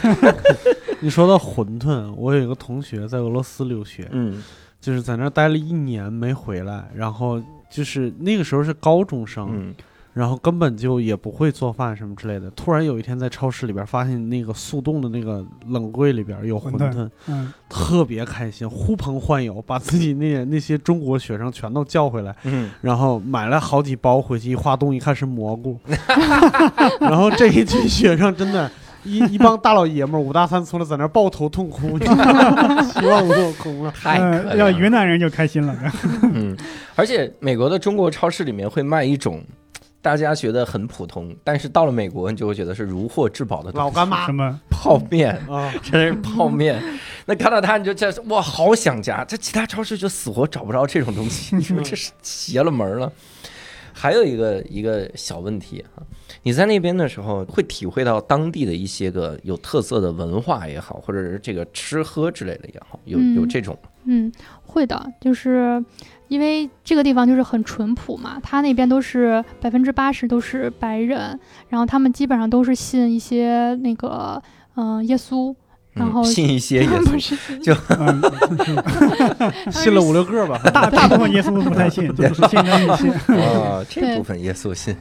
[1.00, 4.44] 你说到馄饨，我有一个同学在俄罗斯留学，嗯
[4.80, 9.76] 就是在那儿待了一年没回来，然后就是那个时候是高中生，嗯
[10.14, 12.50] 然后根本就也不会做饭什么之类的。
[12.52, 25.80] 突然有一天在超市里边发现那个速冻的那个冷柜里边有馄饨，嗯，特别开心，呼朋唤友，把自己那那些中国学生全都叫回来，嗯，然后买了好几包回去，一化冻一看是蘑菇，
[27.00, 28.70] 然后这一群学生真的。
[29.04, 31.98] 一一帮大老爷们儿五大三粗的在那抱头痛哭，
[32.94, 33.92] 希望落空了。
[34.00, 34.20] 太。
[34.56, 35.76] 要云南人就开心了。
[36.22, 36.56] 嗯，
[36.96, 39.42] 而且美国的中国超市里面会卖一种
[40.02, 44.60] 大家觉得很普通，但是到了美国你就会觉得是如获至宝的东西老干妈什么？
[44.70, 46.82] 泡面，啊，真是泡面。
[47.26, 49.24] 那看到它你就这哇，好想家。
[49.24, 53.12] 这其他超市就死活找不着这种东西，你说这是邪了门了。
[53.94, 56.02] 还有一个一个小问题啊，
[56.44, 64.32] 你在那边的时候会体会到当地的一些个有特色的文化也好，或者是这个吃喝之类的也好，有嗯有这种嗯，
[64.66, 65.84] 会的，就是
[66.28, 71.40] 因为这个地方就是很淳朴嘛，他那边都是百分之八十都是白人，
[71.70, 74.42] 然后他们基本上都是信一些那个
[74.76, 75.54] 嗯、呃耶稣，
[75.94, 78.22] 然后嗯、信一些也不是信就嗯，
[79.72, 80.58] 信了五六个吧。
[80.74, 83.12] 大大部分耶稣不太信，就是信跟不信。
[83.36, 84.96] 哦，这对部分耶稣信，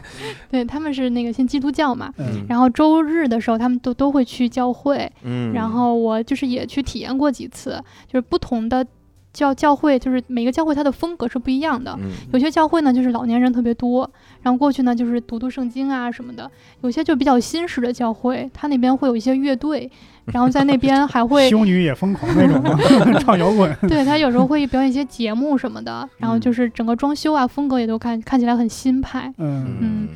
[0.50, 2.12] 对，他们是那个信基督教嘛。
[2.18, 5.10] 嗯，然后周日的时候，他们都都会去教会。
[5.22, 8.84] 嗯，然后我就是也去体验过几次，就是不同的
[9.32, 11.96] 教教会，就是每个教会它的风格是不一样的。
[12.02, 14.10] 嗯有些教会呢，就是老年人特别多，
[14.42, 16.44] 然后过去呢就是读读圣经啊什么的；
[16.82, 19.90] 有些就比较新式的教会，它那边会有一些乐队，
[20.26, 23.74] 然后在那边还会 修女也疯狂那种，唱摇滚。
[23.88, 29.32] 对他有时候会表演一些节目什么的，然后就是整个装修啊风格也都看看起来很新派。
[29.38, 30.08] 嗯嗯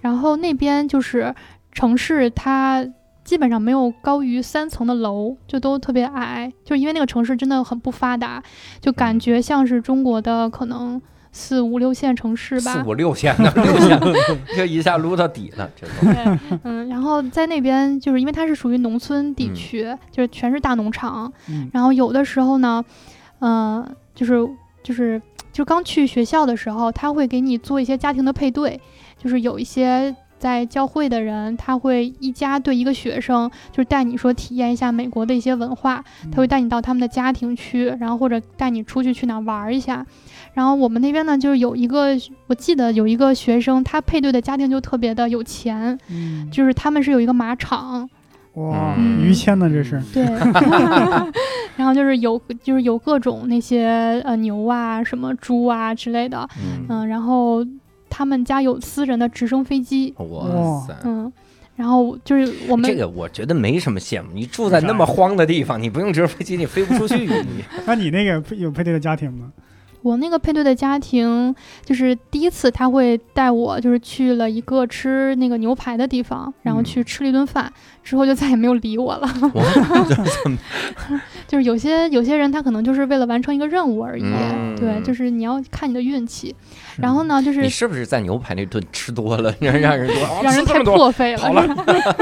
[0.00, 1.34] 然后那边就是
[1.72, 2.86] 城市，它
[3.28, 8.42] 基本上没有高于三层的楼，就都特别矮，就是因为那个城市真的很不发达，
[8.80, 10.98] 就感觉像是中国的可能
[11.30, 12.72] 四五六线城市吧。
[12.72, 12.88] 四。
[12.88, 14.00] 五六线的六线，
[14.56, 19.54] 这一下撸到底了，这都对，嗯，然后在那边就是因为它是属于农村地嗯。
[19.54, 21.68] 区，就是全是大农场，嗯。
[21.74, 22.82] 然后有的时候呢，
[23.40, 24.48] 嗯、就是
[24.82, 25.20] 就是
[25.52, 28.80] 就刚去学校的时候，他会给你做一些家庭的配对，
[29.18, 40.04] 就是有一些在教会的人，他会一家对一个学生，就是带你说体验一下美国的一些文化，他会带你到他们的家庭去，然后或者带你出去去哪儿玩儿一下。
[40.54, 42.16] 然后我们那边呢，就是有一个，
[42.46, 48.08] 我记得有一个学生，他配对的家庭就特别的有钱，嗯，就是他们是有一个马场，
[48.54, 49.22] 哇，嗯。
[49.22, 50.02] 于谦呢这是。
[50.12, 50.24] 对，
[51.76, 57.64] 然后就是有就是有各种那些呃牛啊、什么猪啊之类的，嗯，嗯，然后
[58.08, 60.96] 他们家有私人的直升飞机，哇塞。
[61.04, 61.32] 嗯，
[61.76, 67.26] 然后就是我们这个我觉得没什么羡慕，你住在那么荒的地方，你不用直升飞机，你飞不出去。
[67.26, 69.52] 你 那你那个配有配对的家庭吗？
[70.00, 71.52] 我那个配对的家庭，
[71.84, 77.70] 就是第一次他会带我，就是去了一个吃那个牛排的地方，然后嗯去吃了一顿饭，
[78.04, 79.28] 之后就再也没有理我了。
[81.48, 86.54] 就是有些有些人他可能就是为了完成一个任务而已，嗯对，就是你要看你的运气。
[86.98, 91.38] 然后呢，就是你是不是在牛排那顿吃多了，让 让人说哦让人太破费了。
[91.38, 91.64] 好了，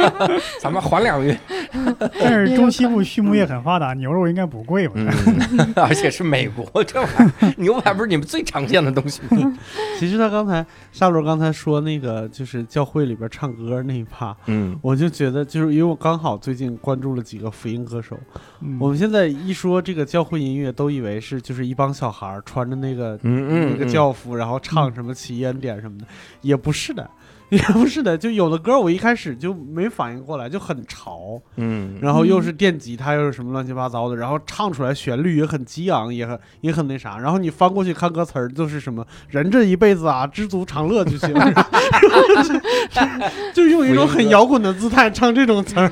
[0.60, 1.36] 咱们缓两月。
[2.20, 4.94] 但是中西部畜牧业很发达，牛肉应该不贵吧？
[4.96, 9.52] 嗯，而且是美国，这玩意儿牛排不是你们最常见的东西吗？
[9.98, 18.18] 其实他刚才沙罗刚才说那个就是教会里边唱歌那一趴，嗯我就觉得就是因为我刚好最近关注了几个福音歌手，
[18.60, 26.06] 嗯我们现在一说这个教会音乐，都以为是就是一帮小孩穿着那个嗯那个教服，然后唱什么起烟点什么的，
[26.42, 27.08] 也不是的，
[27.50, 41.32] 也不是的，就有的歌我一开始就没反应过来，就很潮，嗯，然后又是电吉他，又是什么乱七八糟的，然后唱出来旋律也很激昂，也很也很那啥，然后你翻过去看歌词儿，就是什么人这一辈子啊，知足常乐就行，
[43.54, 45.90] 就用一种很摇滚的姿态唱这种词儿，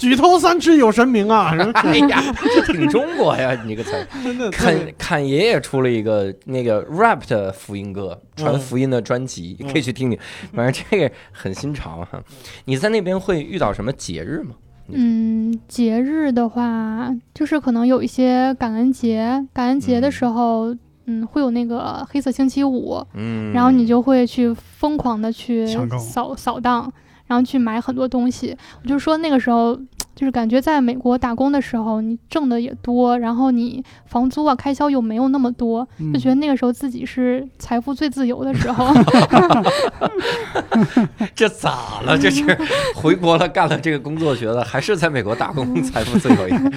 [0.00, 2.22] 举头三尺有神明啊，然后哎呀，
[2.54, 4.06] 这挺中国呀，你这个词儿。
[4.24, 10.18] 真的侃侃爷爷出了一个那个 rap 的福音歌，传福音的专辑，嗯可以去听听。
[10.52, 12.22] 反正 这个很新潮哈。
[12.66, 14.54] 你在那边会遇到什么节日吗？
[14.88, 20.72] 嗯，节日的话，就是可能有一些感恩节，感恩节的时候，
[21.06, 25.66] 嗯，会有那个黑色星期五，嗯，然后你就会去疯狂的去
[25.98, 26.92] 扫扫荡，
[27.26, 28.56] 然后去买很多东西。
[28.82, 29.74] 我就说那个时候，
[30.14, 38.86] 就是感觉在美国打工的时候，你挣的也多，然后你房租啊开销又没有那么多，嗯就觉得那个时候自己是财富最自由的时候。
[41.34, 42.16] 这咋了？
[42.18, 42.44] 这是
[42.94, 46.72] 回国了，干了这个工作，觉得还是在美国打工财富自由一点，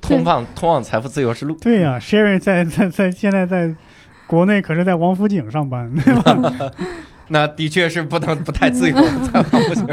[0.00, 1.56] 通往通往财富自由之路。
[1.60, 3.74] 对呀、，Sherry 在在在现在在
[4.26, 6.70] 国内可是在王府井上班，对吧？
[7.28, 8.96] 那的确是不能不太自由，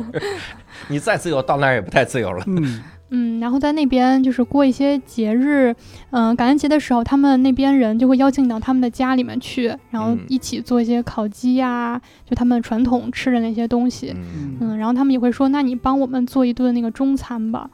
[0.90, 2.44] 你再自由到那儿也不太自由了。
[2.48, 5.74] 嗯，嗯，然后在那边就是过一些节日，
[6.10, 14.14] 嗯、感恩节的时候，他们那边人就会邀请你到他们的家里面去，然后嗯一起做一些烤鸡呀、就他们传统吃的那些东西。
[14.16, 17.70] 嗯，嗯，然后他们也会说，那你帮我们做一顿那个中餐吧。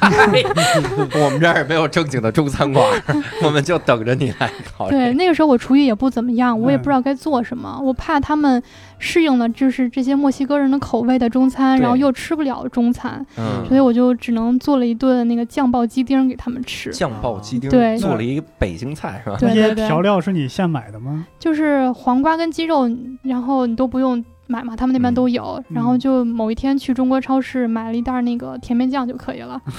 [1.24, 2.84] 我们这儿也没有正经的中餐馆，
[3.44, 4.88] 我们就等着你来考。
[4.88, 8.62] 对，那个时候我厨艺也不怎么样，我也嗯不知道该做什么，我怕他们
[8.98, 16.90] 适应了就是这些墨西哥人的口味的中餐，然后又吃不了中餐，嗯所以我就只能做了一顿那个酱爆鸡丁给他们吃。
[16.90, 19.36] 酱爆鸡丁，对做了一个北京菜是吧？
[19.38, 21.26] 对那些调料是你现买的吗？
[21.38, 22.88] 就是黄瓜跟鸡肉，
[23.22, 24.22] 然后你都不用
[24.52, 25.62] 买嘛，他们那边都有。
[25.70, 29.58] 然后就某一天去中国超市买了一袋那个甜面酱就可以了。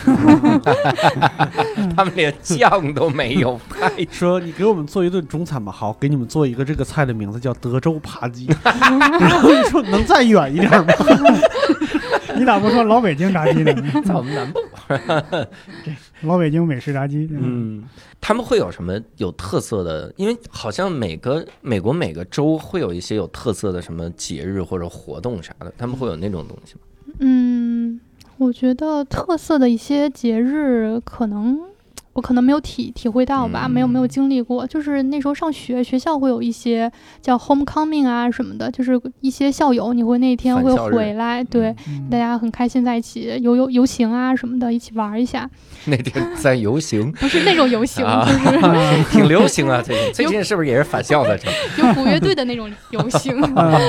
[1.96, 10.94] 他们连酱都没有， 太说你给我们做一顿中餐吧，好，给你们做一个这个菜的名字叫德州扒鸡，然后你说能再远一点吗？
[12.36, 13.74] 你咋不说老北京炸鸡呢？
[14.04, 14.60] 在我们南部。
[16.24, 17.84] 老北京美式炸鸡，嗯，嗯，
[18.20, 20.14] 他们会有什么有特色的？
[20.18, 26.82] 因为好像每个美国每个州会有一些有特色的什么节日或者活动啥的，他们会有那种东西吗？
[27.20, 28.00] 嗯，
[28.38, 31.60] 我觉得特色的一些节日可能。
[32.14, 34.66] 我可能没有体体会到吧，没有没有嗯经历过。
[34.68, 36.92] 就是那时候上学，学校会有一些
[37.22, 45.50] 叫 homecoming 啊什么的，就是一些校友你会那天会回来，对，嗯大家很开心在一起游游游行啊什么的，一起玩一下。
[45.86, 51.38] 那天 在游行，不是那种游行，啊就是啊 挺流行啊，最近最近是不是也是返校的？
[51.38, 51.50] 这
[51.86, 53.42] 有古乐队的那种游行。
[53.56, 53.80] 啊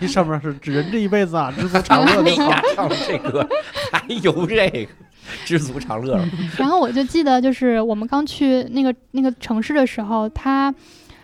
[0.00, 3.46] 你上面是“人这一辈子啊，知足常乐”哎呀。，唱这歌
[3.92, 4.88] 还有这个，
[5.44, 6.28] 知足常乐了。
[6.58, 10.74] 然后我就记得，就是我们刚去那个那个城市的时候，他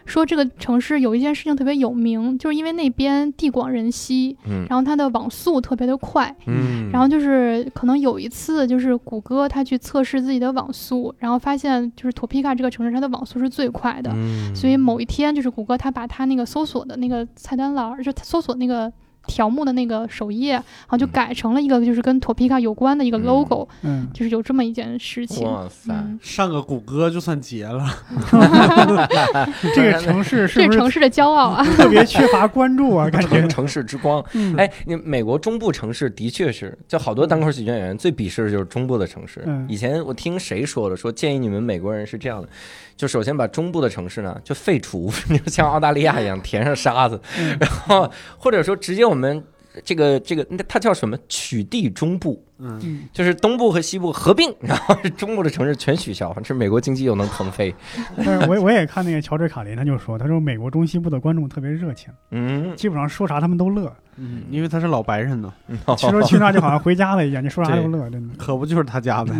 [0.04, 6.34] 说这个城市有一件事情特别有名，就是因为那边地广人稀，嗯然后它的网速特别的快。
[6.46, 18.92] 嗯然后就是可能有一次，就是谷歌他去测试自己的网速，然后发现就是托皮卡这个城市它的网速是最快的，嗯所以某一天就是谷歌它把它那个搜索的那个菜单栏儿，就搜索那个
[19.26, 25.46] 条目的那个首页，然后就嗯改成了一个就是跟托皮卡有关的一个嗯 logo，、嗯，就是有这么一件事情。
[25.46, 27.86] 哇塞，嗯，上个谷歌就算结了，
[29.74, 31.64] 这个城市是不是这城市的骄傲啊！
[31.76, 33.08] 特别缺乏关注啊？
[33.10, 34.24] 感觉城，市之光。
[34.32, 39.42] 嗯，哎，你美国中部城市的确是，就好多单口喜剧演员最鄙视的就是中部的城市。
[39.46, 42.48] 嗯以前我听谁说的，说建议你们美国人是这样的，
[42.96, 45.10] 就首先把中部的城市呢就废除，
[45.44, 47.56] 就像澳大利亚一样填上沙子，嗯。
[47.60, 49.42] 然后或者说直接我们
[49.84, 51.16] 这个这个那它叫什么？
[51.28, 53.08] 取缔中部，嗯，嗯。
[53.12, 57.74] 就是东部和西部合并， 然后中部的城市全取消，这美国经济又能腾飞。
[58.16, 65.52] 但是我我也看那个乔治卡林，他就说，他说美国中西部的观众特别热情，嗯，基本上说啥他们都乐，嗯，因为他是老白人呢，
[65.96, 68.34] 其实去那就好像回家了一样，你说啥都乐，真的。
[68.36, 69.32] 可不就是他家呗。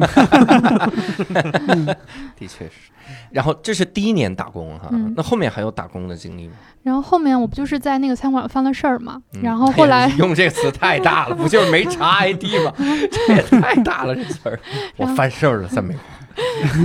[2.39, 2.73] 的确是。
[3.31, 6.55] 然后这是第一年打工哈，嗯那后面还有打工的经历吗？
[6.83, 12.73] 然后后面我不就是在那个餐馆犯了事儿嘛，嗯然后后来用这个词太大了，不就是没查 ID 吗？
[12.79, 14.59] 这也太大了，这词儿。
[14.97, 16.01] 我然后犯事儿了，在美国。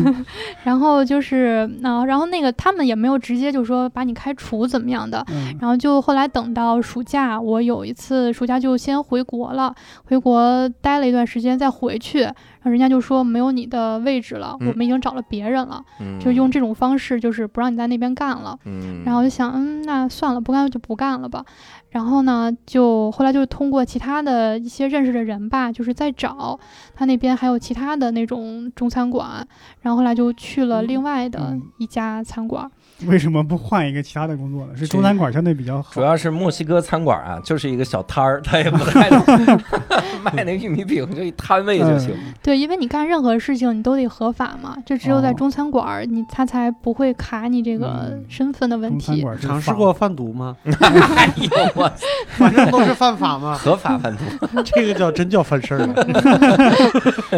[0.63, 9.73] 然后就是，啊、然后那个他们也没有直接就说把你开除怎么样的，嗯然后就后来等到暑假，我有一次暑假就先回国了，
[10.05, 12.33] 回国待了一段时间再回去，然
[12.63, 18.57] 后人家就说没有你的位置了，嗯我们已经找了别人了，嗯就用这种方式就是不让你在那边干了。
[18.65, 21.43] 嗯，然后我就想，嗯，那算了，不干就不干了吧。
[21.89, 26.59] 然后呢，就后来就通过其他的一些认识的人吧，就是在找
[26.93, 29.36] 他那边还有其他的那种中餐馆，
[29.81, 32.69] 然后后来就去了另外的嗯一家餐馆。
[33.05, 34.73] 为什么不换一个其他的工作呢？
[34.75, 36.01] 是中餐馆相对比较好主。
[36.01, 39.61] 要是墨西哥餐馆啊，就是一个小摊儿， 他也不太懂
[40.23, 42.11] 卖那玉米饼，就一摊位就行。
[42.41, 49.23] 对，因为你干任何事情你都得合法嘛，就只有在哦中餐馆儿，你他才不会卡你这个嗯身份的问题。
[49.39, 50.57] 尝试过贩毒吗？
[50.65, 51.91] 哎呦我，
[52.29, 54.23] 反正都是犯法嘛，合法贩毒，
[54.63, 55.93] 这个叫真叫犯事儿了。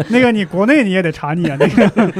[0.08, 2.12] 那个你国内你也得查你啊，那个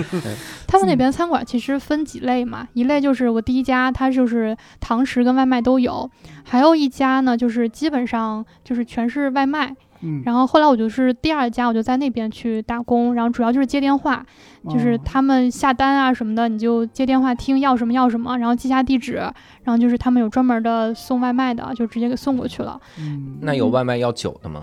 [0.67, 6.11] 他们那边餐馆其实分几类嘛，一类就是我第一家，它就是堂食跟外卖都有，
[6.45, 9.75] 还有一家呢，就是基本上就是全是外卖。
[10.03, 14.25] 嗯，然后后来我就是第二家，我就在那边去打工，然后主要就是接电话，
[14.67, 19.17] 就是哦他们下单啊什么的，你就接电话听要什么要什么，然后记下地址，
[19.63, 22.81] 然后就是他们有专门的送外卖的，就直接给送过去了。
[22.99, 24.63] 嗯那有外卖要酒的吗？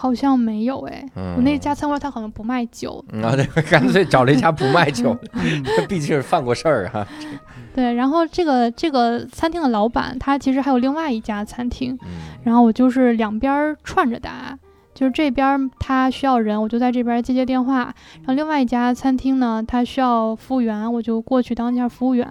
[0.00, 3.04] 好像没有哎，嗯，我那家餐馆他好像不卖酒。
[3.10, 7.04] 嗯啊，对， 干脆找了一家不卖酒，嗯 毕竟是犯过事儿哈。
[7.74, 12.08] 对，然后这个这个餐厅的老板他其实还有另外一家餐厅，嗯
[12.44, 14.56] 然后我就是两边儿串着打，
[14.94, 22.26] 就是这边儿他需要人，我就在这边儿接接电话，然后另外一家餐厅呢，他需要服务员，我就过去当一下服务员，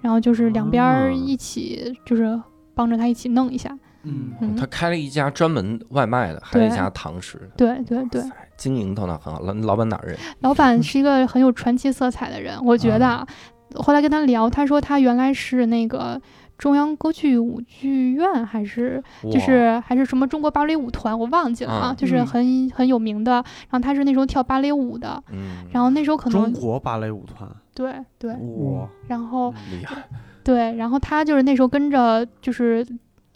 [0.00, 2.40] 然后就是两边一起，就是
[2.74, 3.76] 帮着他一起弄一下。
[4.02, 4.56] 嗯，嗯。
[4.56, 8.22] 他开了一家专门外卖的，还有一家堂食的，对对对，
[8.56, 9.40] 经营头脑很好。
[9.40, 10.18] 老老板哪儿人？
[10.40, 13.26] 老板是一个很有传奇色彩的人，我觉得啊。
[13.74, 16.18] 后来跟他聊，他说他原来是那个
[16.56, 22.26] 中央歌剧舞剧院，还是就是还是什么中国芭蕾舞团，我忘记了啊，嗯就是嗯。
[22.26, 23.32] 很很有名的。
[23.32, 30.02] 然后他是那时候跳芭蕾舞的，嗯，然后那时候可能中国芭蕾舞团，对对，哇，然后厉害，
[30.42, 32.82] 对，然后他就是那时候跟着就是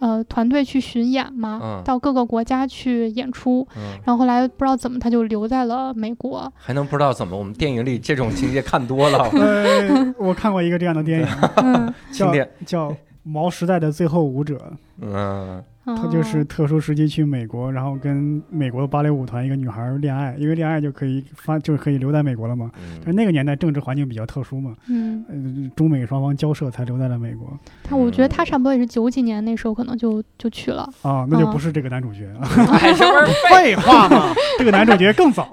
[0.03, 3.67] 呃团队去巡演嘛，嗯到各个国家去演出。
[3.77, 7.39] 嗯，然后后来不知道怎么他就留在了美国，还能不知道怎么？
[7.39, 11.27] 我们电影里这种情节看多了，呃， 我看过一个这样的电影，
[11.63, 12.51] 嗯，叫经典。
[12.67, 12.91] 叫
[13.23, 14.57] 《毛时代的最后舞者》，
[15.01, 22.70] 嗯，他就是哦特殊时期去美国，然后跟美国芭蕾舞团一个女孩恋爱，因为恋爱就可以发，就是可以留在美国了嘛。
[23.05, 27.59] 但那个年代政治环境比较特殊嘛，嗯，呃，中美双方交涉才留在了美国。
[27.83, 32.47] 他我觉得他差不多也是九几年那时候可能就就去了，啊，那就哦不是这个男主角啊，
[32.80, 35.49] 哎，这不是废话嘛， 这个男主角更早。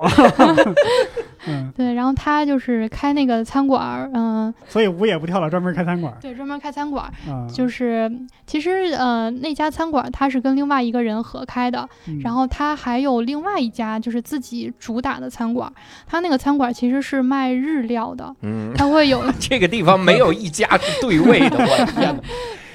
[1.47, 7.47] 嗯，对，然后他就是开那个餐馆儿，嗯、所以舞也不跳了，专门开餐馆儿对，专门开餐馆儿，啊。
[7.51, 8.11] 就是
[8.45, 15.73] 其实呃那家餐馆儿他是跟另外一个人合开的，嗯然后他还有另外一家就是自己主打的餐馆儿，
[16.05, 22.21] 他那个餐馆儿其实是卖日料的，嗯，他会有 这个地方没有一家是对位的，我的天哪！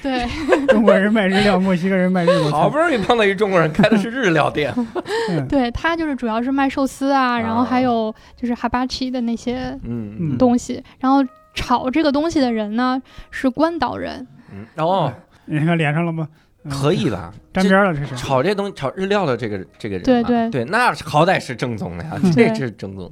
[0.05, 0.67] 对。
[0.67, 2.57] 中国人卖日料，墨西哥人卖日国菜。
[2.57, 4.71] 好不容易碰到一中国人开的是日料店，
[5.31, 5.47] 嗯。
[5.47, 10.15] 对，他就是主要是卖寿司啊，然后还啊有就是哈巴奇的那些嗯。
[10.19, 10.37] 嗯。
[10.37, 11.25] 东西，然后
[11.55, 13.01] 炒这个东西的人呢
[13.31, 15.11] 是关岛人，嗯，哦，
[15.45, 16.27] 你看连上了吗？
[16.63, 16.71] 嗯。
[16.71, 17.33] 可以吧？
[17.51, 18.15] 沾边了，这是。
[18.15, 20.49] 炒这东西，炒日料的这个这个人吧，对对。
[20.51, 22.31] 对，那好歹是正宗的呀，嗯。
[22.31, 23.11] 这是正宗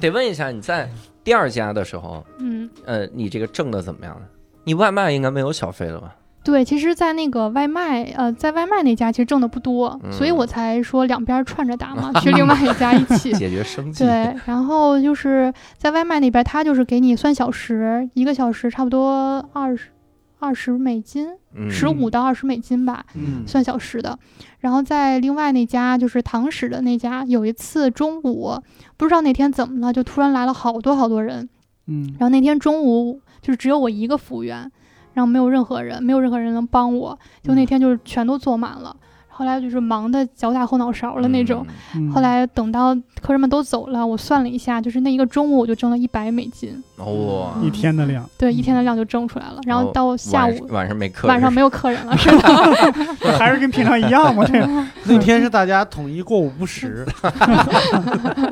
[0.00, 0.88] 得问一下你在
[1.22, 2.68] 第二家的时候，嗯。
[2.86, 4.26] 呃，你这个挣的怎么样呢？
[4.64, 6.14] 你外卖应该没有小费了吧？
[6.42, 13.32] 对，其实，在那个外卖，呃，在外卖那家其实挣的不多，所以嗯我才说两边串着打嘛， 去另外一家一起。
[13.36, 14.04] 解决生计。
[14.04, 19.90] 对，然后就是在外卖那边，他就是给你算小时，一个小时差不多二十
[20.38, 24.18] 二十美金，嗯，十五到二十美金吧，嗯，算小时的。
[24.60, 28.58] 然后在另外那家就是堂食的那家，有一次中午
[28.96, 31.46] 不知道那天怎么了，就突然来了好多好多人，
[31.86, 34.70] 嗯然后那天中午就是只有我一个服务员，
[35.14, 38.94] 然后没有任何人，没有任何人能帮我，就那嗯天就是全都坐满了。
[39.32, 41.66] 后来就是忙的脚打后脑勺了那种。
[41.94, 49.58] 嗯后来等到客人们都走了，我算了一下，就是那一个中午我就挣了一百美金，哇，一天的量，对，一天的量就挣出来了。
[49.66, 52.52] 然后到下晚午晚上没课，晚上没有客人了，是吧。
[53.38, 54.44] 还是跟平常一样吗？
[54.46, 54.60] 这
[55.10, 57.06] 那天是大家统一过午不食，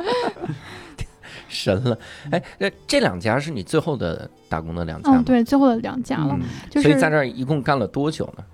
[1.49, 1.99] 神了。
[2.30, 5.18] 哎，那这两家是你最后的打工的两家吗？
[5.18, 8.44] 嗯，对，最后的两家了，嗯，就是所以在这儿一共干了多久呢？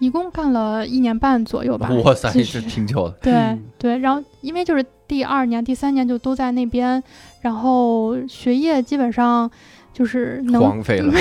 [0.00, 1.88] 一共干了一年半左右吧。
[2.04, 3.14] 哇塞，其这实挺久的。
[3.22, 7.02] 对嗯对，然后因为就是第二年、第三年就都在那边，
[7.40, 9.48] 然后学业基本上
[9.92, 11.12] 就是能荒废了，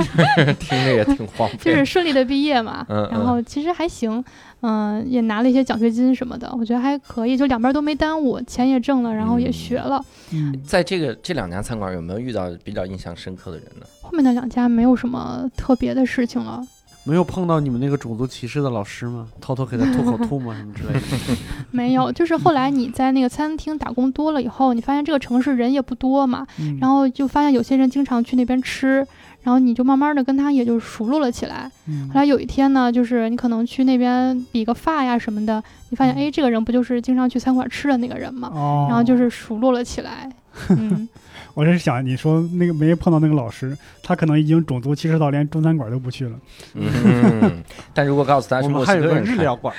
[0.58, 1.58] 听着也挺荒废。
[1.60, 4.24] 就是顺利的毕业嘛，嗯嗯然后其实还行，
[4.62, 10.02] 嗯、也拿了一些奖学金什么的，我觉得还可以，就两边都没耽误，钱也挣了，然后也嗯学了。
[10.32, 13.86] 嗯，在这个这两家餐馆有没有遇到比较印象深刻的人呢？
[14.00, 16.64] 后面的两家没有什么特别的事情了，
[17.04, 19.26] 没有碰到你们那个种族歧视的老师吗？
[19.40, 21.00] 偷偷给他吐口吐沫什么之类的。
[21.72, 22.12] 没有。
[22.12, 29.04] 就是后来你在那个餐厅打工多了以后，你发现这个城市人也不多嘛，嗯然后就发现有些人经常去那边吃，
[29.42, 31.70] 然后你就慢慢的跟他也就熟络了起来。
[31.88, 38.50] 嗯后来有一天呢，就是你可能去那边比个发呀什么的，你发现嗯哎，这个人不就是经常去餐馆吃的那个人吗？
[38.54, 40.30] 哦，然后就是熟络了起来。
[40.68, 41.08] 嗯，
[41.54, 46.38] 我是想你说那个没碰到那个老师，他可能已经种族歧视到连中餐馆都不去了。
[46.74, 47.62] 嗯，
[47.94, 49.74] 但如果告诉他是墨我们还有个西哥人日料馆，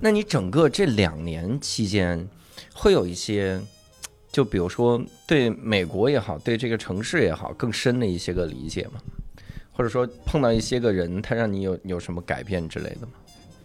[0.00, 2.26] 那你整个这两年期间，
[2.72, 3.60] 会有一些，
[4.30, 9.00] 就比如说对美国也好，对这个城市也好，更深的一些个理解吗？
[9.72, 13.12] 或者说碰到一些个人，他让你有有什么改变之类的吗？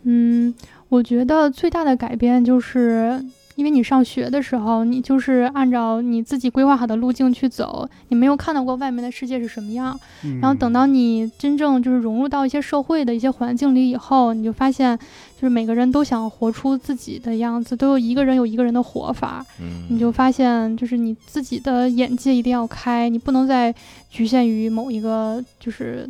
[0.03, 0.53] 嗯，
[0.89, 3.24] 我觉得最大的改变就是，
[3.56, 9.99] 因为你上学的时候，你就是按照你自己规划好的路径去走，你没有看到过外面的世界是什么样。
[10.24, 14.97] 嗯然后等到你真正就是融入到一些社会的一些环境里以后，你就发现，
[15.36, 19.45] 就是每个人都想活出自己的样子，都有一个人有一个人的活法。
[19.62, 23.74] 嗯，你就发现，就是你自己的眼界一定要开，你不能再
[24.10, 26.10] 局限于某一个就是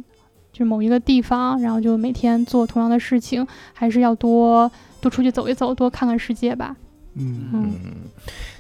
[0.54, 4.72] 就某一个地方，然后就每天做同样的事情，还是要多
[5.02, 6.76] 多出去走一走，多看看世界吧。
[7.16, 7.94] 嗯，嗯，嗯，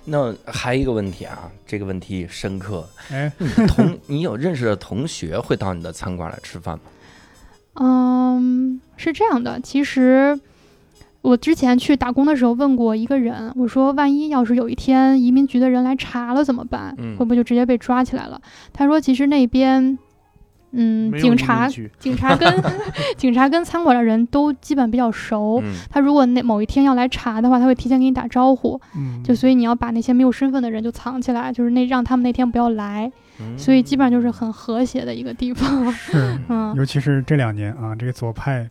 [0.05, 2.87] 那还有一个问题啊，这个问题深刻。
[3.09, 3.31] 哎，
[3.67, 6.83] 同 你有认识的同学会到你的餐馆来吃饭吗？
[7.75, 10.39] 嗯，是这样的，其实。
[11.23, 16.93] 我之前去打工的时候问过一个人，我说万一要是有一天移民局的人来查了怎么办？
[16.97, 18.41] 嗯会不会就直接被抓起来了？
[18.73, 19.97] 他说其实那边，
[20.73, 21.69] 嗯，警察
[21.99, 22.63] 警察跟
[23.15, 25.61] 警察跟餐馆的人都基本比较熟。
[25.63, 33.11] 嗯他如果那某一天要来查的话，他会提前给你打招呼，嗯，就所以你要把那些没有身份的人就藏起来，就是那让他们那天不要来。
[33.39, 35.91] 嗯所以基本上就是很和谐的一个地方。
[35.91, 38.69] 是，嗯，尤其是这两年啊，这个左派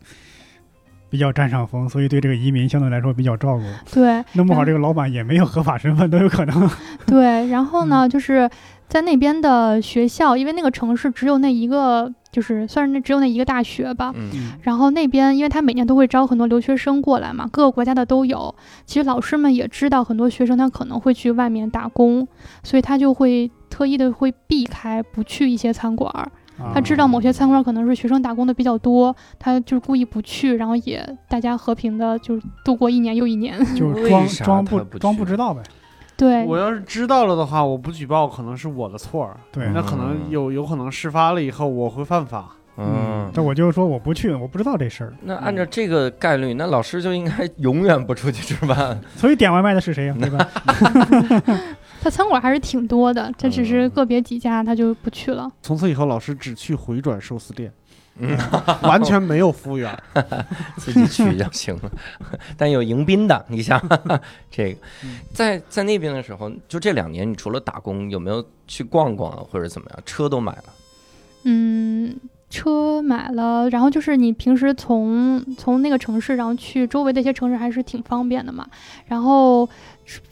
[1.09, 3.63] 比较占上风，所以对这个移民相对来说比较照顾。
[3.93, 6.69] 对弄不好这个老板也没有合法身份，都有可能。
[7.05, 7.45] 对。
[7.47, 8.49] 然后呢，就是
[8.93, 14.13] 在那边的学校，因为那个城市只有那一个，就是算是那只有那一个大学吧。
[14.15, 18.53] 嗯然后那边，因为他每年都会招很多留学生过来嘛，各个国家的都有。
[18.85, 22.27] 其实老师们也知道很多学生他可能会去外面打工，
[22.61, 26.31] 所以他就会特意的会避开不去一些餐馆儿。
[26.71, 33.57] 他知道某些餐馆可能是学生打工的比较多，他就故意不去，然后也大家和平的就度过一年又一年。
[33.73, 35.63] 就是装装不装不知道呗。
[36.23, 42.49] 对，我要是知道了的话，我不举报可能是我的错儿，对，那可能有有可能事发了以后我会犯法。
[42.77, 48.99] 嗯，但我就是说我不去，我不知道这事儿，那按照这个概率，那老师就应该永远不出去吃饭。
[49.15, 50.15] 所以点外卖的是谁呀？
[50.19, 50.49] 对吧？
[52.01, 55.49] 他餐馆还是挺多的，这只是嗯个别几家他就不去了。
[55.61, 57.71] 从此以后，老师只去回转寿司店，
[58.19, 58.37] 嗯，
[58.83, 59.97] 完全没有服务员。
[60.77, 61.91] 自己去就行了。
[62.57, 63.81] 但有迎宾的，你想
[64.51, 64.79] 这个，
[65.33, 69.99] 在在那边的时候，就这两年，你除了打工，有没有去逛逛啊，或者怎么样？
[70.05, 70.63] 车都买了。
[71.45, 72.15] 嗯，
[72.53, 78.65] 车买了，然后就是你平时从从那个城市，然后去周围的一些城市还是挺方便的嘛。
[79.07, 79.67] 然后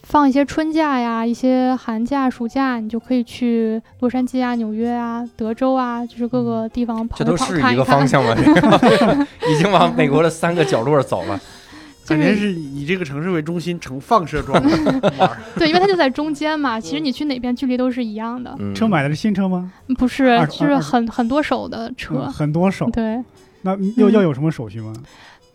[0.03, 7.83] 放一些春假呀、一些寒假、暑假，你就可以去洛杉矶啊、纽约啊、德州啊，就是各个地方跑跑、都是一个。
[7.83, 8.35] 方向吗？
[9.49, 11.39] 已经往美国的三个角落走了。
[12.03, 14.61] 就是感觉是以这个城市为中心呈放射状
[15.17, 15.31] 玩。
[15.55, 16.79] 对，因为它就在中间嘛。
[16.79, 19.71] 其实你去哪边距离都是一样的，嗯车买的是新车吗？
[19.97, 22.31] 不是，就是很很多手的车嗯。
[22.33, 23.23] 很多手，对，
[23.61, 24.93] 那要嗯要有什么手续吗？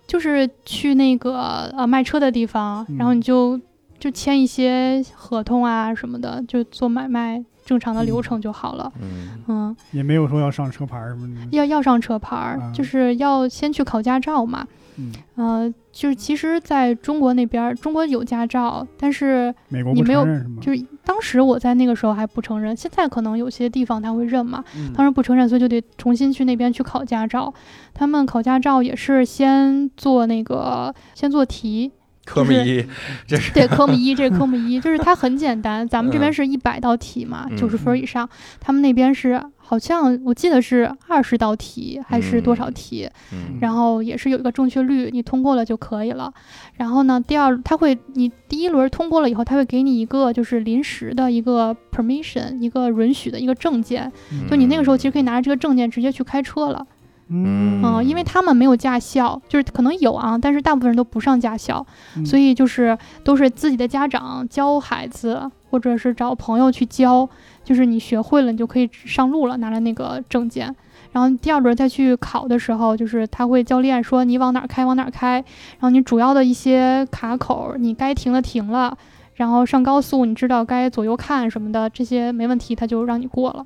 [0.06, 3.60] 就是去那个呃卖车的地方，然后嗯你就
[3.98, 8.92] 就签一些合同啊什么的，就做买卖正常的流程就好了。
[9.02, 11.40] 嗯嗯，也没有说要上车牌什么的。
[11.50, 14.64] 要要上车牌就是要先去考驾照嘛。
[14.98, 20.58] 嗯，呃，就是其实在中国那边儿，中国有驾照，但是美国不你没有承认是吗？
[20.60, 24.62] 就是当时我在那个时候还不承认，现在可能有些地方他会认嘛。
[24.76, 27.52] 嗯当时不承认，所以就得重新去那边去考驾照。
[27.94, 31.90] 他们考驾照也是先做那个，先做题，
[32.26, 32.84] 科目一，
[33.26, 35.88] 这是对，科目一，这是 科目一，就是它很简单。
[35.88, 38.28] 咱们这边嗯是一百道题嘛，嗯九十分以上，
[38.60, 46.32] 他们那边是好像我记得是二十道题还是多少嗯题，嗯然后也是有一个正确率，你通过了就可以了。
[46.74, 54.12] 然后呢，第二，他会你第一轮通过了以后，他会给你一个就是临时的一个 permission，一个允许的一个证件，
[54.50, 56.84] 就你那个时候其实可以拿着这个证件直接去开车了。
[57.28, 57.82] 嗯。
[57.84, 61.84] 嗯，因为他们没有驾校，就是可能有啊，但是大部分人都不上驾校，
[62.16, 62.24] 嗯。
[62.24, 67.28] 所以就是都是自己的家长教孩子，或者是找朋友去教，
[67.64, 70.74] 就是你学会了，你就可以上路了，拿了那个证件。
[71.12, 75.36] 然后第二轮再去考的时候，就是他会教练说你往哪儿开往哪儿开，
[75.78, 78.94] 然后你主要的一些卡口你该停的停了，
[79.34, 83.64] 然后上高速你知道该左右看什么的，这些没问题，他就让你过了，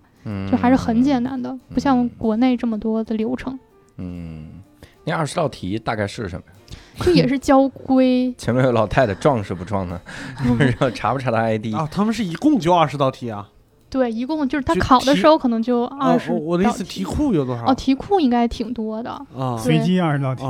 [0.51, 3.59] 就还是很简单的，不像国内这么多的流程。
[3.97, 4.45] 嗯，
[5.05, 6.53] 那二十道题大概是什么呀？
[7.05, 10.01] 就也是交规， 前面有老太太撞是不撞呢？
[10.59, 11.75] 然后查不查他 ID？
[11.75, 13.49] 啊，他们是一共就二十道题啊。
[13.89, 17.65] 对，一共就是他考的时候可能就哦二十、我我的意思，题库有多少？
[17.67, 20.45] 哦，题库应该挺多的，啊，随机二十道题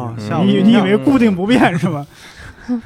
[0.45, 2.07] 你你以为固定不变是吗？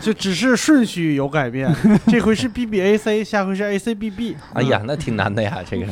[0.01, 1.69] 就只是顺序有改变，
[2.07, 4.37] 这回是 BBAC，下回是 ACBB。
[4.53, 5.87] 哎呀，那挺难的呀，这个。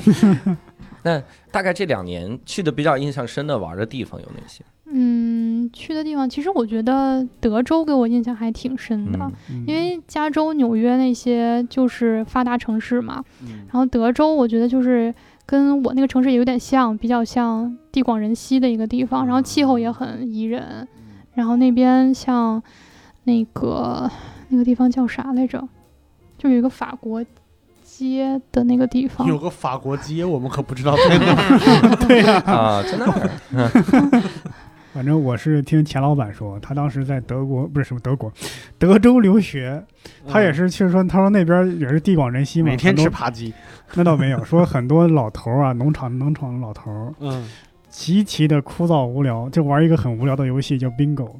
[1.03, 4.65] 那大概这两年去的比较印象深的玩的地方有哪些？
[4.95, 9.19] 嗯，去的地方其实我觉得德州给我印象还挺深的，
[9.67, 15.15] 因为加州、纽约那些就是发达城市嘛，嗯然后德州我觉得就是
[15.47, 20.87] 跟我那个城市也有点像，比较像地广人稀的一个地方，然后气候也很宜人，
[21.33, 22.63] 然后那边像
[23.25, 24.11] 那个
[24.51, 25.67] 那个地方叫啥来着？
[26.37, 27.25] 就有一个法国
[27.99, 31.97] 街的那个地方，有个法国街，我们可不知道在 哪儿。
[32.09, 34.23] 对呀、啊，在那儿。
[34.95, 38.31] 反正我是听钱老板说，他当时在德国不是什么德国，
[38.79, 39.83] 德州留学，
[40.27, 43.53] 他也是去说，他说那边也是地广人稀嘛，每天吃扒鸡。
[43.95, 47.49] 那倒没有，说很多老头儿啊，农场农场的老头儿，嗯，
[47.89, 51.31] 极其的枯燥无聊，就玩一个很无聊的游戏叫 bingo，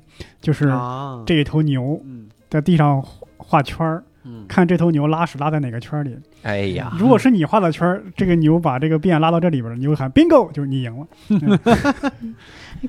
[0.41, 3.03] 就是啊，这一头牛嗯在地上
[3.37, 6.17] 画圈儿，嗯看这头牛拉屎拉在哪个圈儿里。
[6.43, 11.07] 哎呀，如果是你画的圈儿，这个牛把这个便拉到这里边儿，你会喊 bingo，就是你赢了。
[11.29, 11.39] 你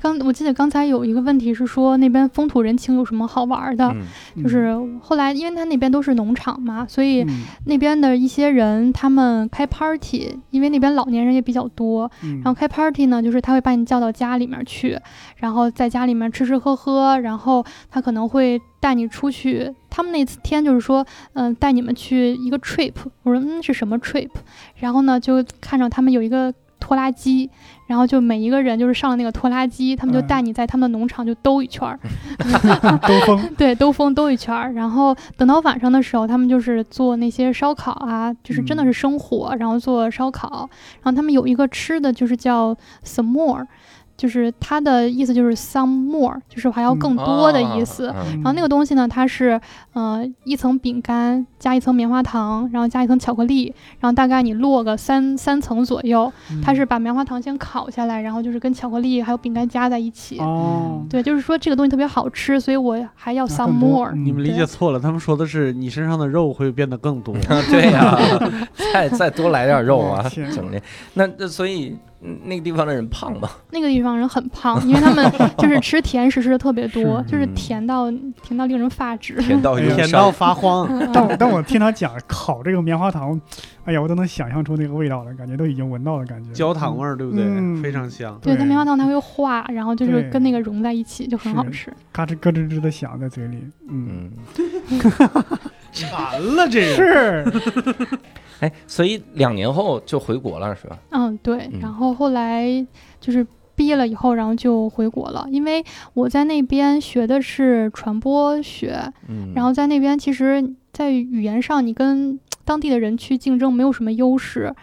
[0.00, 3.94] 刚我记得刚才有一个问题是说那边风土人情有什么好玩的，
[4.36, 14.98] 嗯就是后来因为他那边都是农场嘛，所以嗯那边的一些人他们开 party，因为那边老年人也比较多，嗯然后开 party 呢，就是他会把你叫到家里面去，
[15.36, 19.72] 然后在家里面吃吃喝喝，然后他可能会带你出去。
[19.90, 22.92] 他们那次天就是说，嗯、带你们去一个 trip。
[23.22, 24.28] 我说，嗯，是什么 trip？
[24.76, 27.48] 然后呢，就看着他们有一个拖拉机，
[27.86, 30.26] 然后就每一个人就是上了那个拖拉机，他们就嗯。
[30.26, 31.98] 带你在他们的农场就兜一圈儿，
[33.06, 40.68] 兜风，对，兜风兜一圈儿，然后等到晚上的时候，他们就是做那些烧烤啊，就是真的是生火，然后做烧烤。
[41.02, 42.74] 然后他们有一个吃的就是叫
[43.04, 43.66] some more，
[44.16, 48.06] 就是它的意思就是 some more，就是还要更多的意思。
[48.06, 49.60] 然后那个东西呢，它是
[49.92, 56.32] 呃一层饼干加一层棉花糖，然后加一层巧克力，然后大概你落个三三层左右。
[56.50, 60.38] 嗯它是把棉花糖先烤下来，然后就是跟巧克力还有饼干加在一起。
[60.38, 64.10] 哦，对，就是说这个东西特别好吃，所以我还要 some more。
[64.12, 67.34] 嗯你们理解错了，他们说的是你身上的肉会变得更多。
[67.70, 68.18] 对呀，
[68.92, 70.80] 再再多来点肉啊怎么的。
[71.14, 71.98] 那那所以嗯
[72.44, 73.48] 那个地方的人胖吗？
[73.70, 75.24] 那个地方人很胖，因为他们
[75.58, 78.10] 就是吃甜食吃的特别多，是就是嗯甜到
[78.42, 79.34] 甜到令人发指。
[79.40, 80.30] 甜到甜到。
[80.30, 80.86] 发慌。
[80.90, 83.38] 嗯但我但我听他讲烤这个棉花糖，
[83.84, 87.44] 哎呀，我都能想象出那个味道了，感觉都已经闻到了，感觉焦糖味儿，对不对？
[87.44, 88.38] 嗯非常香。
[88.42, 91.92] 对，它棉花糖它会化，然后就是跟那个融在一起，就很好吃。
[92.10, 93.58] 嘎吱咯吱吱的响在嘴里，
[93.88, 94.98] 嗯，嗯，
[95.94, 96.94] 馋了这个。
[96.94, 97.44] 是，
[98.60, 100.98] 哎，所以两年后就回国了是吧？
[101.10, 101.80] 嗯，对嗯。
[101.80, 102.66] 然后后来
[103.20, 114.74] 就是毕业了以后，然后就回国了，因为我在那边学的是传播学，嗯，然后在那边其实，在语言上你跟当地的人去竞争没有什么优势。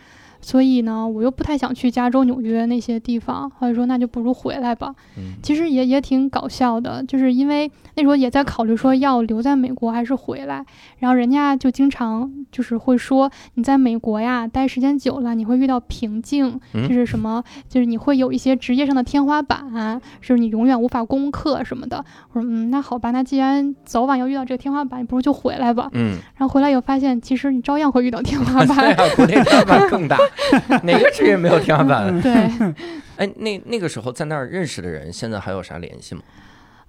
[0.41, 4.93] 所以呢，我又不太想去加州、纽约那些地方，后来说那就不如回来吧。
[5.17, 10.65] 嗯其实也也挺搞笑的，就是因为那时候也在考虑说要留在美国还是回来，
[10.99, 22.03] 然后人家就经常就是会说你在美国呀待时间久了，你会遇到瓶颈，嗯就是什么，就是你会有一些职业上的天花板，就是你永远无法攻克什么的。
[22.31, 25.89] 我说嗯，那好吧，那既然早晚要遇到这个天花板，你不如就回来吧。
[25.93, 28.93] 嗯，然后回来以后发现，其实你照样会遇到天花 对板。
[28.95, 30.17] 啊，国内天花板更大，
[30.83, 32.21] 哪个职 业没有天花板？
[32.21, 32.31] 对，
[33.17, 36.21] 哎，那那个时候在那儿认识的人，现在还有啥联系吗？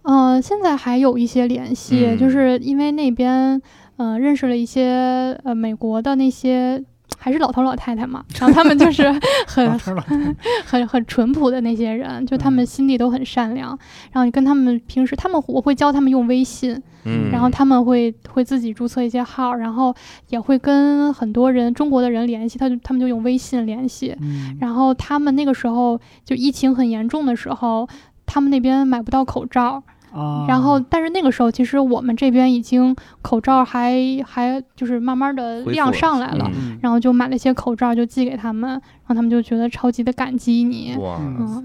[0.02, 3.60] 呃，现在还有一些联系，嗯就是因为那边
[3.96, 6.82] 呃认识了一些呃美国的那些。
[7.22, 9.04] 还是老头老太太嘛， 然后他们就是
[9.46, 9.78] 很
[10.66, 13.68] 很很淳朴的那些人，就他们嗯心地都很善良。
[14.10, 19.94] 然后你跟他们平时，他们我会教他们用微信，嗯，然后他们会会自己注册一些号，然后
[20.30, 24.16] 也会跟很多人中国的人联系，他就他们就用微信联系。
[24.20, 27.88] 嗯然后他们那个时候就疫情很严重的时候，
[28.26, 29.82] 他们那边买不到口罩，
[30.12, 33.96] 啊，然后但是那个时候其实我们这边已经口罩还
[34.26, 36.50] 还就是慢慢的量上来了。
[36.54, 40.96] 嗯然后就买了一些口罩，就寄给他们，然后他们就觉得超级的感激你。
[40.98, 41.62] 哇嗯塞，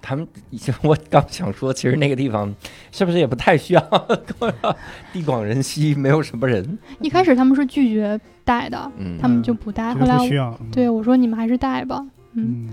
[0.00, 2.54] 他们以前我刚想说，其实那个地方
[2.92, 3.80] 是不是也不太需要
[5.12, 9.92] 地广人稀，没有什么人，一开始他们是拒绝带的，嗯，他们就不带。
[9.92, 10.16] 后来
[10.70, 12.06] 对我说你们还是带吧。
[12.34, 12.68] 嗯，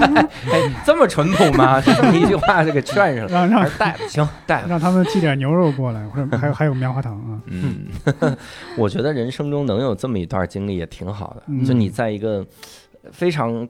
[0.86, 1.80] 这么淳朴吗？
[1.80, 4.66] 就这么一句话就给劝上了，让让带吧，行，带吧。
[4.68, 7.86] 让他们寄点牛肉过来，或者还有还有棉花糖啊，嗯，
[8.76, 11.42] 我觉得人生中能有这么一段经历也挺好的。
[11.48, 12.46] 嗯就你在一个
[13.10, 13.68] 非常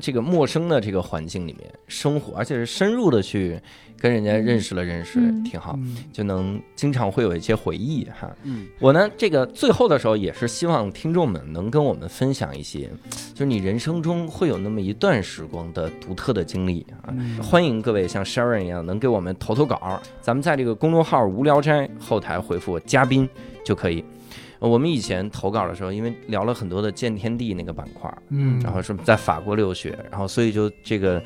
[0.00, 3.60] 这个陌生的这个环境里面生活，而且是深入的去
[4.00, 8.30] 跟人家认识了认识，嗯挺好，嗯就能经常会有一些回忆哈。
[8.42, 12.90] 嗯我呢，这个最后的时候也是希望听众们能跟我们分享一些，
[13.34, 17.12] 就是你人生中会有那么一段时光的独特的经历啊。
[17.16, 23.28] 嗯欢迎各位像 Sharon 一样能给我们投投稿，咱们在这个公众号“无聊斋”后台回复“嘉宾”
[23.64, 24.04] 就可以。
[24.62, 31.22] 呃我们以前投稿的时候，因为聊了很多的见天地那个板块，嗯，然后是在法国留学，然后所以就这个呃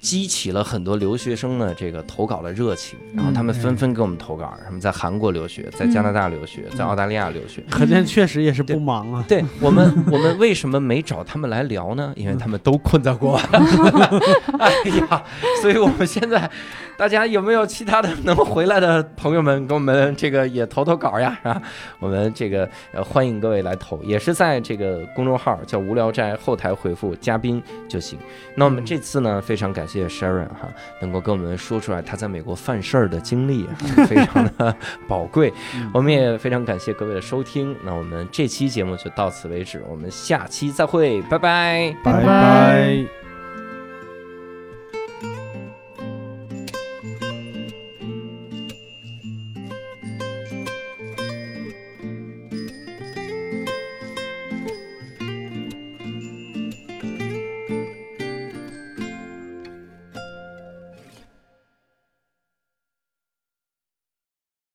[0.00, 7.62] 激起了很多留学生的这个投稿的热情，然后他们纷纷给我们投稿，他们在韩国留学，在加拿大留学，在澳大利亚留学。
[7.70, 9.24] 可见确实也是不忙啊。
[9.28, 12.12] 对我们， 我们为什么没找他们来聊呢？
[12.16, 13.42] 因为他们都困在国外。
[14.58, 14.72] 哎
[15.08, 15.22] 呀，
[15.62, 16.50] 所以我们现在，
[16.96, 21.38] 大家有没有其他的能回来的朋友们，给我们这个也投投稿呀？
[21.42, 21.60] 啊，
[21.98, 28.18] 我们这个呃欢迎各位来投，也是在这个公众号叫“无聊斋”后台回复“嘉宾”就行。
[28.56, 33.68] 那我们这次呢，非常感谢 Sharon 哈，能够跟我们说出来他在美国犯事儿的经历，
[34.08, 34.74] 非常的
[35.06, 35.52] 宝贵。
[35.92, 41.94] 我们也非常感谢各位的收听，那我们这期节目就到此为止，我们下期再会，拜拜。
[42.02, 43.25] 拜拜拜拜。